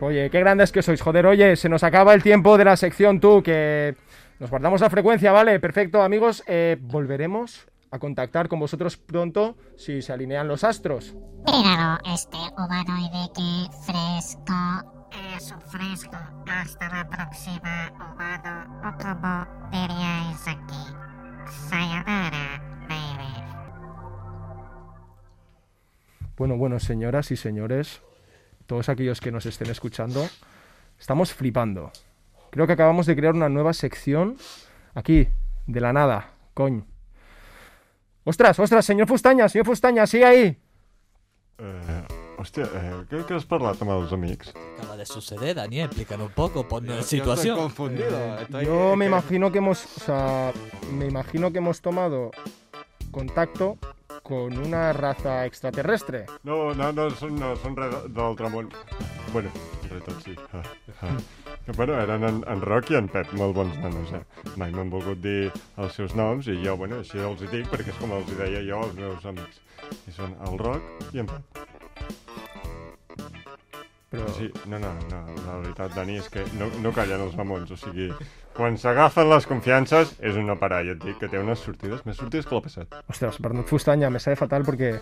Oye, 0.00 0.28
qué 0.30 0.40
grandes 0.40 0.72
que 0.72 0.82
sois, 0.82 1.00
joder. 1.00 1.26
Oye, 1.26 1.56
se 1.56 1.68
nos 1.68 1.82
acaba 1.82 2.14
el 2.14 2.22
tiempo 2.22 2.58
de 2.58 2.64
la 2.64 2.76
sección 2.76 3.20
tú, 3.20 3.42
que 3.42 3.96
nos 4.38 4.50
guardamos 4.50 4.80
la 4.80 4.90
frecuencia, 4.90 5.32
¿vale? 5.32 5.58
Perfecto, 5.60 6.02
amigos. 6.02 6.42
eh, 6.46 6.76
volveremos 6.80 7.66
a 7.90 7.98
contactar 7.98 8.48
con 8.48 8.58
vosotros 8.58 8.96
pronto 8.96 9.56
si 9.76 10.02
se 10.02 10.12
alinean 10.12 10.48
los 10.48 10.64
astros. 10.64 11.14
Míralo, 11.46 11.98
este 12.12 12.36
humanoide 12.56 13.30
que 13.34 13.68
fresco. 13.86 14.90
Es 15.36 15.52
un 15.52 15.60
fresco. 15.60 16.16
Hasta 16.48 16.88
la 16.88 17.08
próxima, 17.08 17.92
humano. 17.96 18.80
O 18.80 18.98
como 19.00 19.46
diríais 19.70 20.48
aquí. 20.48 20.92
Sayonara, 21.68 22.60
baby. 22.88 23.44
Bueno, 26.36 26.56
bueno, 26.56 26.80
señoras 26.80 27.30
y 27.30 27.36
señores, 27.36 28.02
todos 28.66 28.88
aquellos 28.88 29.20
que 29.20 29.30
nos 29.32 29.46
estén 29.46 29.70
escuchando, 29.70 30.26
estamos 30.98 31.32
flipando. 31.32 31.90
Creo 32.50 32.66
que 32.66 32.72
acabamos 32.74 33.06
de 33.06 33.16
crear 33.16 33.34
una 33.34 33.48
nueva 33.48 33.72
sección 33.72 34.36
aquí, 34.94 35.28
de 35.66 35.80
la 35.80 35.92
nada, 35.92 36.30
coño. 36.54 36.86
Ostras, 38.24 38.58
ostras, 38.58 38.84
señor 38.86 39.06
Fustaña, 39.08 39.48
señor 39.48 39.66
Fustaña, 39.66 40.06
sigue 40.06 40.24
ahí. 40.24 40.58
Eh, 41.58 42.04
hòstia, 42.38 42.64
eh, 42.66 43.04
què, 43.10 43.20
què 43.28 43.36
has 43.36 43.44
parlat 43.46 43.78
amb 43.84 43.92
els 43.94 44.10
amics? 44.16 44.50
Acaba 44.78 44.96
de 44.96 45.04
suceder, 45.06 45.54
Daniel, 45.54 45.86
explícanos 45.86 46.28
un 46.28 46.32
poco, 46.34 46.66
ponme 46.66 46.88
en 46.88 46.94
Yo 46.96 47.00
estoy 47.00 47.18
situación. 47.20 47.56
confundido. 47.56 48.38
estoy- 48.40 48.64
Yo 48.66 48.96
me 48.96 49.06
imagino 49.06 49.52
que 49.52 49.58
hemos, 49.58 49.84
o 49.98 50.00
sea, 50.00 50.52
me 50.92 51.06
imagino 51.06 51.52
que 51.52 51.58
hemos 51.58 51.80
tomado 51.80 52.30
contacto 53.12 53.78
con 54.24 54.56
una 54.56 54.92
raza 54.96 55.44
extraterrestre. 55.44 56.24
No, 56.48 56.72
no, 56.74 56.90
no, 56.96 57.10
són, 57.20 57.36
no, 57.36 57.52
són 57.60 57.76
res 57.76 57.92
d'altre 58.16 58.48
món. 58.50 58.70
Bueno, 59.34 59.50
en 59.82 59.90
realitat 59.90 60.24
sí. 60.24 60.34
Ah, 60.56 60.62
ah. 61.04 61.16
Bueno, 61.76 61.98
eren 62.00 62.24
en, 62.24 62.40
en 62.48 62.62
Roc 62.64 62.90
i 62.92 62.96
en 62.96 63.06
Pep, 63.12 63.30
molt 63.36 63.54
bons 63.56 63.76
nanos, 63.84 64.10
eh? 64.16 64.22
Mai 64.60 64.72
m'han 64.72 64.90
volgut 64.92 65.20
dir 65.24 65.50
els 65.76 65.94
seus 65.96 66.16
noms 66.16 66.48
i 66.48 66.56
jo, 66.64 66.74
bueno, 66.80 67.02
així 67.04 67.20
els 67.20 67.44
hi 67.44 67.52
dic 67.52 67.68
perquè 67.72 67.92
és 67.92 68.00
com 68.00 68.16
els 68.16 68.32
hi 68.32 68.40
deia 68.40 68.64
jo 68.64 68.80
als 68.86 68.96
meus 68.98 69.28
amics. 69.28 69.60
I 70.08 70.16
són 70.16 70.32
el 70.48 70.58
Roc 70.60 71.12
i 71.12 71.20
en 71.24 71.28
Pep. 71.28 71.62
Però, 74.14 74.28
Sí, 74.38 74.46
no, 74.66 74.78
no, 74.78 74.92
no, 75.10 75.20
la 75.46 75.58
veritat, 75.62 75.94
Dani, 75.94 76.16
és 76.18 76.28
que 76.30 76.44
no, 76.58 76.68
no 76.82 76.92
callen 76.92 77.20
els 77.20 77.36
mamons, 77.36 77.70
o 77.70 77.76
sigui, 77.76 78.10
quan 78.54 78.76
s'agafen 78.78 79.28
les 79.28 79.46
confiances 79.50 80.12
és 80.22 80.36
una 80.38 80.54
paralla, 80.56 80.92
et 80.94 81.02
dic, 81.02 81.16
que 81.18 81.26
té 81.28 81.38
unes 81.40 81.58
sortides, 81.58 82.04
més 82.06 82.16
sortides 82.16 82.46
que 82.46 82.54
l'ha 82.54 82.62
passat. 82.62 82.94
ostras, 83.10 83.40
Bernat 83.42 83.66
Fustaña, 83.66 84.10
me 84.10 84.20
sabe 84.20 84.36
fatal 84.36 84.62
porque 84.62 85.00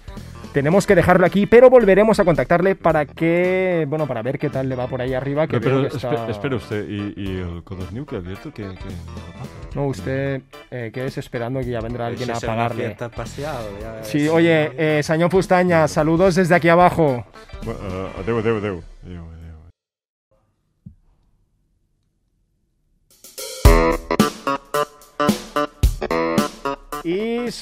tenemos 0.52 0.86
que 0.86 0.94
dejarlo 0.94 1.26
aquí, 1.26 1.46
pero 1.46 1.68
volveremos 1.68 2.18
a 2.18 2.24
contactarle 2.24 2.74
para 2.76 3.04
que, 3.04 3.84
bueno, 3.88 4.06
para 4.06 4.22
ver 4.22 4.38
qué 4.38 4.48
tal 4.48 4.68
le 4.68 4.74
va 4.76 4.86
por 4.88 5.00
ahí 5.02 5.12
arriba. 5.14 5.46
Que 5.46 5.60
Pero, 5.60 5.80
veo 5.82 5.90
que 5.90 5.96
está- 5.96 6.10
espe- 6.26 6.30
espera 6.30 6.56
usted, 6.56 6.88
¿y, 6.88 7.12
y 7.16 7.40
el 7.40 7.62
Codorniu 7.62 8.06
que 8.06 8.16
ha 8.16 8.18
abierto? 8.20 8.50
¿Qué, 8.54 8.62
qué? 8.62 9.74
No, 9.74 9.86
usted 9.86 10.42
eh, 10.70 10.90
quédese 10.92 11.20
esperando 11.20 11.60
que 11.60 11.66
ya 11.70 11.80
vendrá 11.80 12.06
alguien 12.06 12.30
a 12.30 12.34
es 12.34 12.44
pagarle. 12.44 12.92
espacial, 12.98 13.64
ya. 13.80 14.02
Sí, 14.04 14.28
oye, 14.28 14.72
eh, 14.76 15.02
señor 15.02 15.30
Fustaña, 15.30 15.86
saludos 15.88 16.34
desde 16.36 16.54
aquí 16.54 16.68
abajo. 16.68 17.24
Bueno, 17.64 17.80
uh, 17.80 18.20
adeu, 18.20 18.38
adeu, 18.38 18.56
adeu. 18.58 18.82
Adeu, 19.04 19.24
adeu. 19.24 19.41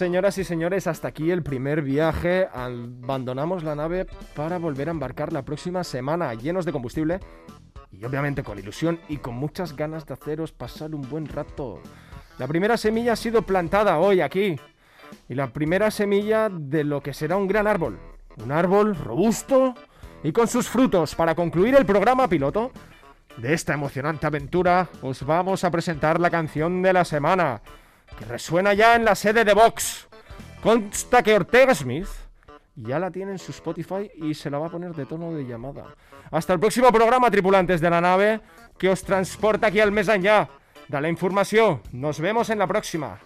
Señoras 0.01 0.39
y 0.39 0.45
señores, 0.45 0.87
hasta 0.87 1.09
aquí 1.09 1.31
el 1.31 1.43
primer 1.43 1.83
viaje. 1.83 2.49
Abandonamos 2.55 3.63
la 3.63 3.75
nave 3.75 4.07
para 4.35 4.57
volver 4.57 4.89
a 4.89 4.93
embarcar 4.93 5.31
la 5.31 5.45
próxima 5.45 5.85
semana, 5.85 6.33
llenos 6.33 6.65
de 6.65 6.73
combustible 6.73 7.21
y 7.93 8.03
obviamente 8.07 8.43
con 8.43 8.59
ilusión 8.59 8.99
y 9.11 9.19
con 9.19 9.35
muchas 9.35 9.77
ganas 9.77 10.07
de 10.07 10.15
haceros 10.15 10.53
pasar 10.53 10.95
un 10.95 11.03
buen 11.03 11.27
rato. 11.27 11.83
La 12.39 12.49
primera 12.49 12.79
semilla 12.79 13.13
ha 13.13 13.17
sido 13.17 13.43
plantada 13.43 13.99
hoy 13.99 14.23
aquí. 14.23 14.57
Y 15.29 15.35
la 15.35 15.53
primera 15.53 15.91
semilla 15.91 16.49
de 16.49 16.83
lo 16.83 17.03
que 17.03 17.13
será 17.13 17.37
un 17.37 17.47
gran 17.47 17.67
árbol. 17.67 17.99
Un 18.43 18.53
árbol 18.53 18.97
robusto 18.97 19.75
y 20.25 20.33
con 20.33 20.49
sus 20.49 20.67
frutos. 20.67 21.15
Para 21.15 21.35
concluir 21.35 21.75
el 21.75 21.85
programa 21.85 22.27
piloto 22.27 22.73
de 23.37 23.53
esta 23.53 23.75
emocionante 23.75 24.27
aventura, 24.27 24.89
os 25.03 25.27
vamos 25.27 25.63
a 25.63 25.71
presentar 25.71 26.19
la 26.19 26.31
canción 26.31 26.81
de 26.81 26.95
la 26.95 27.05
semana, 27.05 27.61
que 28.19 28.25
resuena 28.25 28.75
ya 28.75 28.97
en 28.97 29.05
la 29.05 29.15
sede 29.15 29.45
de 29.45 29.55
Vox. 29.55 30.09
Consta 30.63 31.23
que 31.23 31.35
Ortega 31.35 31.75
Smith 31.75 32.09
ya 32.77 32.99
la 32.99 33.11
tiene 33.11 33.33
en 33.33 33.39
su 33.39 33.53
Spotify 33.53 34.11
y 34.15 34.35
se 34.35 34.51
la 34.51 34.59
va 34.59 34.67
a 34.67 34.71
poner 34.71 34.95
de 34.95 35.07
tono 35.07 35.33
de 35.33 35.45
llamada. 35.45 35.95
Hasta 36.31 36.53
el 36.53 36.61
próximo 36.61 36.93
programa, 36.93 37.31
tripulantes 37.31 37.81
de 37.81 37.91
la 37.91 38.01
nave, 38.01 38.41
que 38.79 38.89
os 38.89 39.03
transporta 39.03 39.67
aquí 39.69 39.81
al 39.81 39.93
mes 39.93 40.09
allá. 40.09 40.49
De 40.89 41.01
la 41.01 41.09
información. 41.09 41.83
Nos 41.93 42.19
vemos 42.19 42.51
en 42.51 42.59
la 42.59 42.67
próxima. 42.67 43.21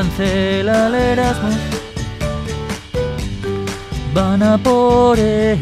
Cancela 0.00 0.86
el 0.86 0.94
Erasmus 0.94 1.56
van 4.14 4.42
a 4.42 4.56
por 4.56 5.18
él. 5.18 5.58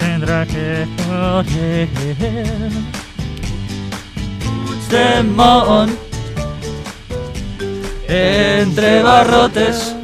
Tendrá 0.00 0.44
que 0.44 0.88
correr. 1.06 1.88
Puigdemont 4.64 5.92
entre 8.08 9.02
barrotes 9.02 9.94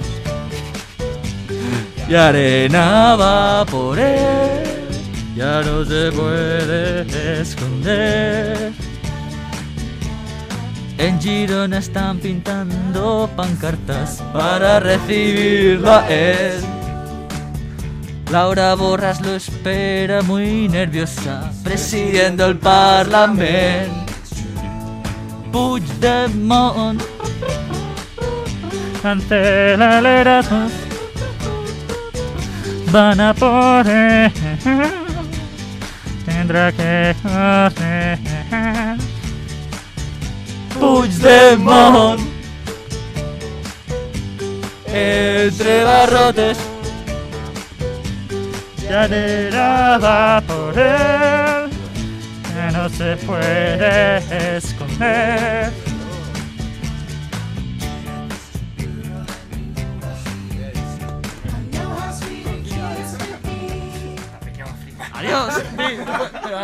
y 2.09 2.15
arena 2.15 3.17
va 3.17 3.67
por 3.67 3.99
él. 3.99 4.65
Ya 5.35 5.61
no 5.63 5.85
se 5.85 6.13
puede 6.13 7.41
esconder. 7.41 8.78
En 10.99 11.21
Girona 11.21 11.79
están 11.79 12.19
pintando 12.19 13.31
pancartas 13.37 14.21
para 14.33 14.81
recibirlo 14.81 15.93
a 15.93 16.09
él. 16.09 16.61
Laura 18.31 18.75
Borras 18.75 19.21
lo 19.21 19.37
espera 19.37 20.23
muy 20.23 20.69
nerviosa, 20.69 21.51
presidiendo 21.63 22.47
el 22.47 22.59
parlamento. 22.59 24.13
Puigdemont 25.53 27.01
cancela 29.03 30.01
el 30.01 30.07
Erasmus, 30.07 30.73
van 32.93 33.21
a 33.21 33.35
él 33.87 34.33
tendrá 36.27 36.73
que 36.73 37.15
correr. 37.23 38.28
Puigdemont 40.79 42.21
entre 44.87 45.85
barrotes. 45.85 46.59
Ya 48.89 49.07
por 50.47 50.79
él 50.79 51.71
que 52.47 52.73
no 52.73 52.89
se 52.89 53.17
puede 53.17 54.57
esconder. 54.57 55.73
Adiós. 65.13 65.55